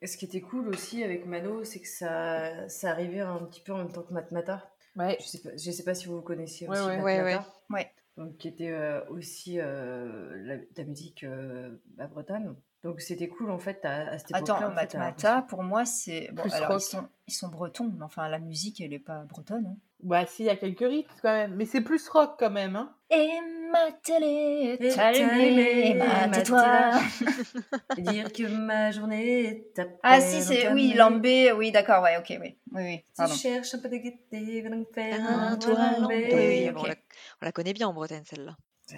[0.03, 3.73] Ce qui était cool aussi avec Mano, c'est que ça, ça arrivait un petit peu
[3.75, 4.71] en même temps que Matmata.
[4.97, 5.19] Ouais.
[5.21, 7.03] Je sais pas, je sais pas si vous vous connaissiez Ouais, aussi ouais.
[7.03, 7.53] Ouais, Matmata.
[7.69, 7.91] Ouais.
[8.17, 12.51] Donc, qui était euh, aussi euh, la, la musique euh, à Bretagne.
[12.83, 14.57] Donc c'était cool en fait à, à cette époque-là.
[14.57, 16.31] Attends, Matmata, pour moi, c'est.
[16.33, 19.25] Bon, Plus alors, ils sont, ils sont bretons, mais enfin, la musique, elle est pas
[19.25, 19.67] bretonne.
[19.67, 19.77] hein.
[20.03, 21.55] Bah si, il y a quelques rythmes quand même.
[21.57, 22.75] Mais c'est plus rock quand même.
[22.77, 22.95] Hein.
[23.11, 23.29] Et
[23.71, 26.27] ma télé, Et ta t'allumé, ma.
[27.99, 30.73] Et dire que ma journée est à Ah si, c'est.
[30.73, 30.95] Oui.
[30.95, 32.57] Lambé, oui, d'accord, ouais, ok, oui.
[32.73, 33.35] Oui, oui, Tu pardon.
[33.35, 36.73] cherches un peu de gaieté, va donc faire Un un tour Lambé.
[36.75, 36.95] On, la,
[37.43, 38.57] on la connaît bien en Bretagne, celle-là.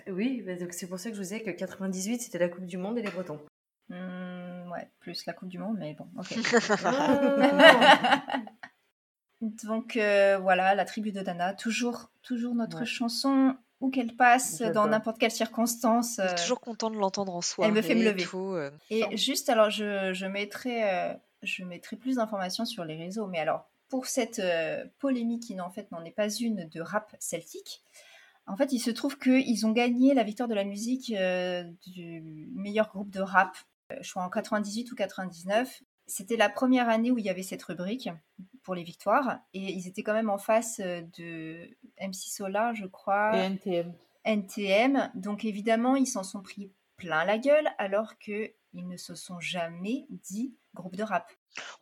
[0.09, 2.64] Oui, bah, donc c'est pour ça que je vous disais que 98 c'était la Coupe
[2.64, 3.41] du Monde et les Bretons.
[3.89, 6.33] Hmm, ouais, plus la Coupe du Monde, mais bon, ok.
[9.41, 12.87] Donc euh, voilà, la tribu de Dana, toujours, toujours notre Ouais.
[12.87, 16.20] chanson, où qu'elle passe, dans n'importe quelle circonstance.
[16.20, 17.68] Je suis euh, toujours content de l'entendre en soirée.
[17.68, 18.22] elle me fait me lever.
[18.22, 18.70] tout, euh.
[18.91, 23.41] Et juste, alors, je, je mettrai, euh, je mettrai plus d'informations sur les réseaux, mais
[23.41, 27.83] alors, pour cette euh, polémique qui, en fait, n'en est pas une de rap celtique,
[28.47, 32.20] en fait, il se trouve qu'ils ont gagné la victoire de la musique euh, du
[32.55, 33.57] meilleur groupe de rap,
[34.01, 35.82] je crois en 98 ou 99.
[36.07, 38.09] C'était la première année où il y avait cette rubrique
[38.62, 41.68] pour les victoires, et ils étaient quand même en face euh, de
[42.01, 43.36] MC Solar, je crois.
[43.36, 43.95] Et NTM.
[44.24, 45.11] NTM.
[45.14, 49.38] Donc évidemment, ils s'en sont pris plein la gueule alors que ils ne se sont
[49.40, 51.30] jamais dit groupe de rap.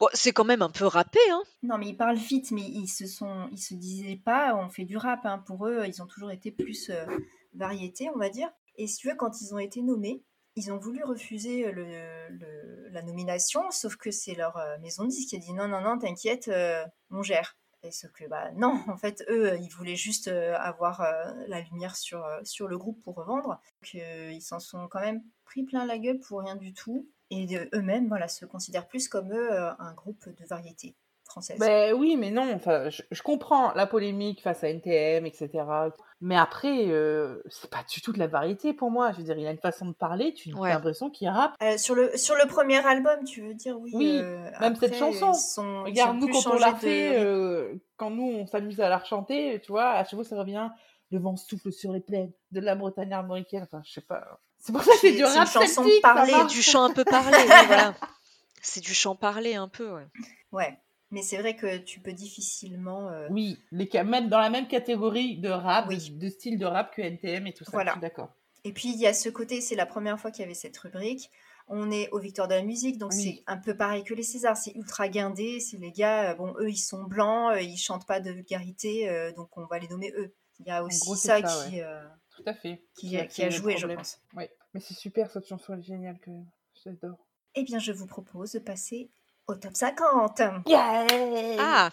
[0.00, 1.42] Bon, c'est quand même un peu rappé, hein.
[1.62, 4.84] Non, mais ils parlent vite, mais ils se sont, ils se disaient pas, on fait
[4.84, 5.24] du rap.
[5.24, 5.38] hein.
[5.46, 7.04] Pour eux, ils ont toujours été plus euh,
[7.54, 8.50] variété, on va dire.
[8.76, 10.24] Et si tu veux, quand ils ont été nommés,
[10.57, 15.30] ils ont voulu refuser le- la nomination, sauf que c'est leur euh, maison de disque
[15.30, 17.57] qui a dit non, non, non, t'inquiète, euh, on gère.
[17.82, 21.61] Et ce que, bah non, en fait, eux, ils voulaient juste euh, avoir euh, la
[21.62, 23.61] lumière sur, euh, sur le groupe pour revendre.
[23.82, 27.09] Donc, euh, ils s'en sont quand même pris plein la gueule pour rien du tout.
[27.30, 30.94] Et eux-mêmes, voilà, se considèrent plus comme euh, un groupe de variété
[31.31, 31.59] française.
[31.59, 32.53] Ben oui, mais non.
[32.55, 35.49] Enfin, je, je comprends la polémique face à NTM, etc.
[36.20, 39.12] Mais après, euh, c'est pas du tout de la variété pour moi.
[39.12, 40.35] Je veux dire, il a une façon de parler.
[40.35, 40.70] Tu Ouais.
[40.70, 41.55] as l'impression qu'il rappe.
[41.62, 43.91] Euh, sur, le, sur le premier album, tu veux dire, oui.
[43.95, 45.33] Oui, euh, même après, cette chanson.
[45.33, 49.61] sont- Regarde, nous, quand on l'a fait, euh, quand nous, on s'amuse à la rechanter,
[49.64, 50.68] tu vois, à chaque fois, ça revient.
[51.12, 53.62] Le vent souffle sur les plaines de la Bretagne armoricaine.
[53.64, 54.41] Enfin, je sais pas.
[54.59, 57.05] C'est pour ça que c'est du c'est une rap chanson parlée, du chant un peu
[57.05, 57.95] parlé, voilà.
[58.62, 60.07] C'est du chant parlé un peu, ouais.
[60.53, 60.78] Ouais,
[61.11, 63.08] mais c'est vrai que tu peux difficilement.
[63.08, 66.11] euh, Oui, les ca- même dans la même catégorie de rap, Oui.
[66.11, 67.70] de, de style de rap que NTM et tout ça.
[67.72, 67.96] Voilà.
[67.96, 68.30] d'accord.
[68.64, 70.76] Et puis il y a ce côté, c'est la première fois qu'il y avait cette
[70.78, 71.30] rubrique.
[71.72, 73.22] On est aux Victoires de la musique, donc Oui.
[73.22, 74.56] c'est un peu pareil que les Césars.
[74.56, 75.61] C'est ultra guindé.
[75.61, 79.08] C'est les gars, euh, bon, eux, ils sont blancs, euh, ils chantent pas de vulgarité,
[79.08, 80.34] euh, donc on va les nommer eux.
[80.58, 82.02] Il y a aussi gros, ça, ça, qui, euh,
[82.36, 82.82] tout à fait.
[82.98, 84.20] qui, a- qui joué, je pense.
[84.36, 84.44] Oui,
[84.74, 86.44] mais c'est super, cette chanson, elle est géniale même.
[86.84, 87.18] J'adore.
[87.54, 89.11] Eh bien, je vous propose de passer
[89.47, 90.43] au top 50.
[91.59, 91.91] Ah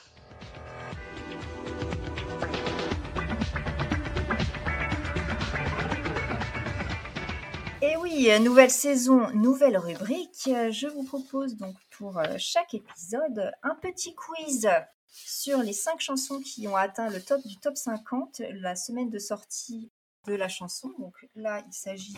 [7.82, 10.48] Et oui, euh, nouvelle saison, nouvelle rubrique.
[10.48, 14.68] Euh, Je vous propose donc pour euh, chaque épisode un petit quiz
[15.10, 19.20] sur les cinq chansons qui ont atteint le top du top 50 la semaine de
[19.20, 19.92] sortie
[20.26, 20.92] de la chanson.
[20.98, 22.18] Donc là, il s'agit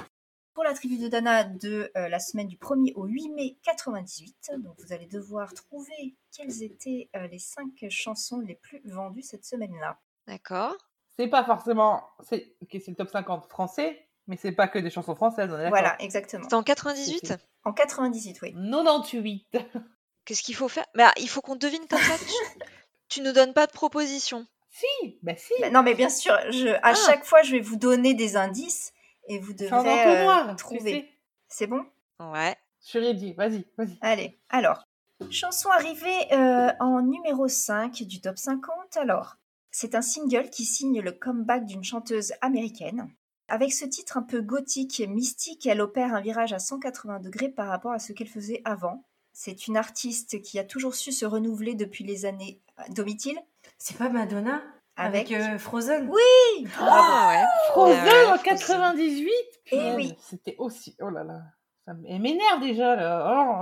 [0.59, 4.51] pour la tribu de Dana de euh, la semaine du 1er au 8 mai 98.
[4.57, 9.45] Donc vous allez devoir trouver quelles étaient euh, les cinq chansons les plus vendues cette
[9.45, 9.97] semaine-là.
[10.27, 10.75] D'accord.
[11.15, 12.03] C'est pas forcément.
[12.29, 15.53] C'est ok, c'est le top 50 français, mais c'est pas que des chansons françaises, on
[15.53, 16.43] est d'accord Voilà, exactement.
[16.43, 18.51] C'était en 98 C'est- En 98, oui.
[18.51, 19.45] 98.
[20.25, 20.85] Qu'est-ce qu'il faut faire?
[20.93, 22.17] Bah, Il faut qu'on devine comme ça.
[22.17, 22.25] Tu,
[23.07, 24.45] tu nous donnes pas de proposition.
[24.71, 25.53] Si, bah si.
[25.61, 26.93] Bah non, mais bien sûr, je, à Ah.
[26.95, 28.91] chaque fois, je vais vous donner des indices
[29.29, 30.91] et vous devrez euh, tu trouver.
[30.91, 31.09] sais.
[31.47, 31.85] C'est bon?
[32.19, 32.57] Ouais.
[32.81, 33.97] Je suis ready, vas-y, vas-y.
[34.01, 34.83] Allez, alors.
[35.29, 38.97] Chanson arrivée euh, en numéro 5 du top 50.
[38.97, 39.37] Alors,
[39.71, 43.09] c'est un single qui signe le comeback d'une chanteuse américaine.
[43.49, 47.49] Avec ce titre un peu gothique et mystique, elle opère un virage à 180 degrés
[47.49, 49.03] par rapport à ce qu'elle faisait avant.
[49.33, 53.39] C'est une artiste qui a toujours su se renouveler depuis les années Domitil?
[53.77, 54.61] C'est pas Madonna?
[54.99, 56.67] Avec- Avec, euh, Frozen Oui.
[56.79, 57.43] Ah ouais.
[57.71, 58.43] Frozen Ouais, ouais, en Frozen.
[58.43, 60.15] 98 Eh punaise, oui.
[60.19, 60.95] C'était aussi.
[61.01, 61.39] Oh là là.
[61.85, 63.59] Ça m'énerve déjà là.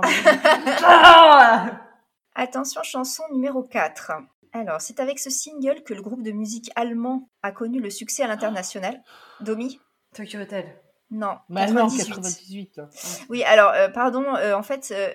[0.84, 1.66] Ah
[2.34, 4.12] Attention, chanson numéro 4.
[4.52, 8.22] Alors, c'est avec ce single que le groupe de musique allemand a connu le succès
[8.22, 9.02] à l'international.
[9.40, 9.80] Domi?
[10.14, 10.76] Tokyo Hotel.
[11.10, 12.74] Non, Bah non, 98.
[12.76, 12.80] 98.
[13.30, 15.12] Oui, alors, euh, pardon, euh, en fait, euh,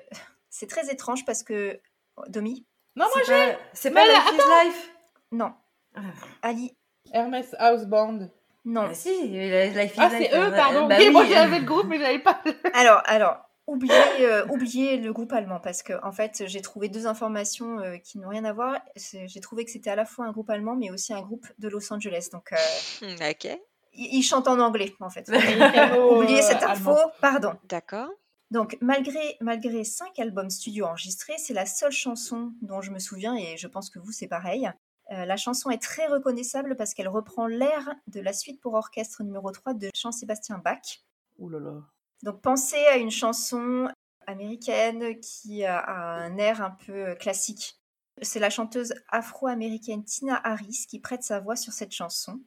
[0.49, 1.79] c'est très étrange parce que...
[2.27, 2.65] Domi?
[2.95, 4.91] Non, moi C'est pas, c'est pas là, Life is Life?
[5.31, 5.53] Non.
[5.95, 6.01] Ah.
[6.41, 6.75] Ali
[7.11, 8.29] Hermès House Band.
[8.65, 8.83] Non.
[8.87, 10.87] Bah si, Life is Ah, c'est eux, pardon.
[10.87, 11.29] bah ok, moi oui.
[11.31, 12.41] j'avais le groupe, mais j'avais pas.
[12.73, 13.37] Alors, alors,
[13.67, 17.97] oubliez, euh, oubliez le groupe allemand parce que, en fait, j'ai trouvé deux informations euh,
[17.97, 18.79] qui n'ont rien à voir.
[18.95, 21.67] J'ai trouvé que c'était à la fois un groupe allemand, mais aussi un groupe de
[21.67, 22.29] Los Angeles.
[22.31, 22.57] Donc, euh,
[23.01, 23.45] Hmm, Ok.
[23.93, 25.27] ils ils chantent en anglais, en fait.
[25.29, 27.11] Américano, oubliez cette info, allemand.
[27.19, 27.53] pardon.
[27.67, 28.09] D'accord.
[28.49, 33.35] Donc, malgré, malgré cinq albums studio enregistrés, c'est la seule chanson dont je me souviens,
[33.35, 34.69] et je pense que vous, c'est pareil.
[35.11, 39.23] Euh, la chanson est très reconnaissable parce qu'elle reprend l'air de la suite pour orchestre
[39.23, 41.03] numéro 3 de Jean-Sébastien Bach.
[41.39, 41.81] Ouh là là.
[42.23, 43.89] Donc, pensez à une chanson
[44.27, 47.79] américaine qui a un air un peu classique.
[48.21, 52.39] C'est la chanteuse afro-américaine Tina Harris qui prête sa voix sur cette chanson.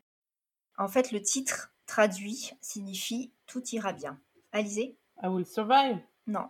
[0.78, 4.18] En fait, le titre traduit signifie Tout ira bien.
[4.52, 4.96] Alizé?
[5.22, 6.00] I will survive.
[6.26, 6.48] Non.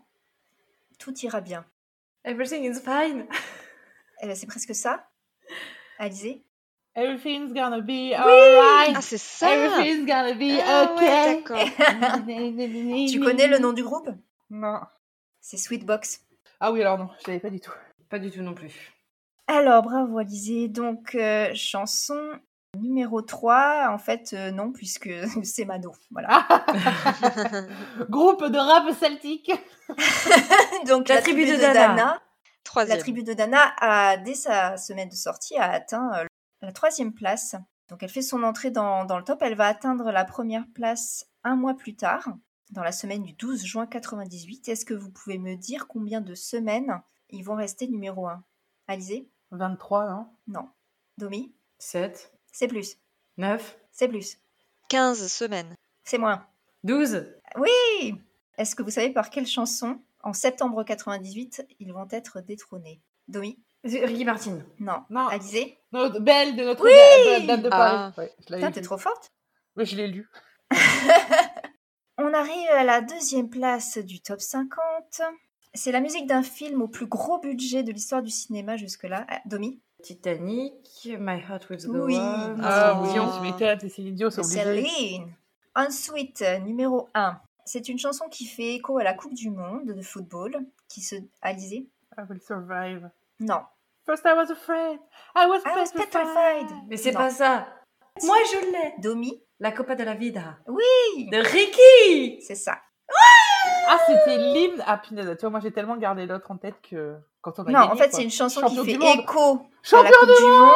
[0.98, 1.64] Tout ira bien.
[2.24, 3.26] Everything is fine.
[4.22, 5.08] Eh ben, c'est presque ça.
[5.98, 6.42] Alizé?
[6.94, 8.94] Everything's gonna be alright.
[8.96, 11.42] Ah, c'est ça Everything's gonna be Ah ouais, okay.
[11.42, 13.06] d'accord.
[13.10, 14.08] Tu connais le nom du groupe?
[14.50, 14.80] Non.
[15.40, 16.20] C'est Sweetbox.
[16.58, 17.72] Ah oui, alors non, je savais pas du tout.
[18.08, 18.92] Pas du tout non plus.
[19.46, 20.68] Alors, bravo Alizé.
[20.68, 22.18] Donc, euh, chanson
[22.78, 23.88] numéro 3.
[23.90, 25.10] En fait, euh, non, puisque
[25.44, 25.92] c'est Mano.
[26.10, 26.46] Voilà.
[28.10, 29.52] Groupe de rap celtique.
[30.86, 32.20] Donc, La tribu de Dana.
[32.66, 32.96] Troisième.
[32.96, 36.24] La tribu de Dana, a, dès sa semaine de sortie, a atteint euh,
[36.62, 37.54] la troisième place.
[37.88, 39.40] Donc elle fait son entrée dans, dans le top.
[39.42, 42.28] Elle va atteindre la première place un mois plus tard,
[42.70, 44.68] dans la semaine du 12 juin 98.
[44.68, 47.00] Est-ce que vous pouvez me dire combien de semaines
[47.30, 48.42] ils vont rester numéro 1
[48.88, 50.26] Alizé 23, non?
[50.48, 50.68] Non.
[51.18, 51.54] Domi?
[51.78, 52.98] 7, C'est plus.
[53.36, 54.38] 9, C'est plus.
[54.88, 55.76] 15 semaines.
[56.02, 56.44] C'est moins.
[56.82, 57.32] 12.
[57.58, 58.20] Oui
[58.58, 63.58] Est-ce que vous savez par quelle chanson, en septembre 98, ils vont être détrônés Domi
[63.84, 64.58] Ricky Martin.
[64.80, 65.04] Non.
[65.08, 65.28] Non.
[65.92, 66.90] Notre belle de notre Oui
[67.38, 67.96] Dame- Dame de Paris.
[67.96, 68.12] Ah.
[68.20, 68.72] Ouais, Putain, lu.
[68.72, 69.30] t'es trop forte
[69.76, 70.28] Oui, je l'ai lu.
[72.18, 75.20] On arrive à la deuxième place du top 50.
[75.74, 79.26] C'est la musique d'un film au plus gros budget de l'histoire du cinéma jusque-là.
[79.28, 80.74] Ah, Domi Titanic,
[81.20, 82.16] My Heart Will Go Oui.
[82.16, 82.56] On.
[82.62, 83.02] Ah Oh.
[83.04, 84.62] oui, je m'étonne, c'est Céline Dion, c'est obligé.
[84.88, 85.34] Céline.
[85.74, 87.38] Ensuite, numéro 1.
[87.66, 90.56] C'est une chanson qui fait écho à la Coupe du Monde de football,
[90.88, 91.16] qui se...
[91.42, 93.10] Alizé I will survive.
[93.40, 93.60] Non.
[94.06, 95.00] First I was afraid.
[95.34, 96.68] I was, I was petrified.
[96.88, 97.66] Mais c'est pas ça.
[98.22, 98.94] Moi, je l'ai.
[99.02, 100.56] Domi La Copa de la Vida.
[100.68, 102.40] Oui De Ricky.
[102.40, 102.78] C'est ça.
[103.88, 104.82] Ah, c'était l'hymne.
[104.86, 107.70] Ah, punaise, tu vois, moi j'ai tellement gardé l'autre en tête que quand on a
[107.70, 109.20] Non, gagné, en fait, c'est une chanson Champion qui du fait monde.
[109.20, 110.60] écho à la Champion Coupe du du Monde.
[110.60, 110.70] monde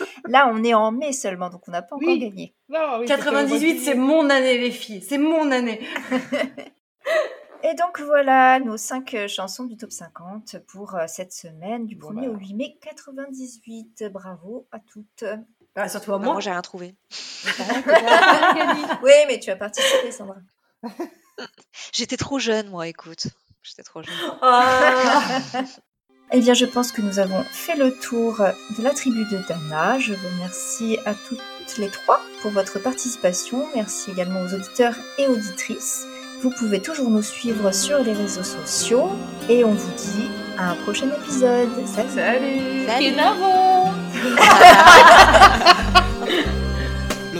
[0.28, 2.18] Là, on est en mai seulement, donc on n'a pas encore Oui.
[2.18, 2.54] gagné.
[2.68, 5.02] Non, oui, c'était au mois de 98, c'est mon année, les filles.
[5.02, 5.80] C'est mon année.
[7.64, 11.96] Et donc voilà nos cinq euh, chansons du top 50 pour euh, cette semaine du
[11.96, 12.30] 1er Voilà.
[12.30, 14.04] au 8 mai 98.
[14.12, 15.24] Bravo à toutes.
[15.74, 16.32] Ah, surtout à Bah, moi.
[16.34, 16.94] moi, j'ai rien trouvé.
[19.02, 20.36] Oui, mais tu as participé, Sandra.
[21.92, 23.26] J'étais trop jeune, moi, écoute.
[23.62, 24.14] J'étais trop jeune.
[24.40, 25.40] Ah.
[26.30, 28.42] Eh bien, je pense que nous avons fait le tour
[28.76, 29.98] de la tribu de Dana.
[29.98, 31.40] Je vous remercie à toutes
[31.78, 33.66] les trois pour votre participation.
[33.74, 36.06] Merci également aux auditeurs et auditrices.
[36.42, 39.08] Vous pouvez toujours nous suivre sur les réseaux sociaux
[39.48, 41.70] et on vous dit à un prochain épisode.
[41.86, 43.14] Salut Salut, Salut.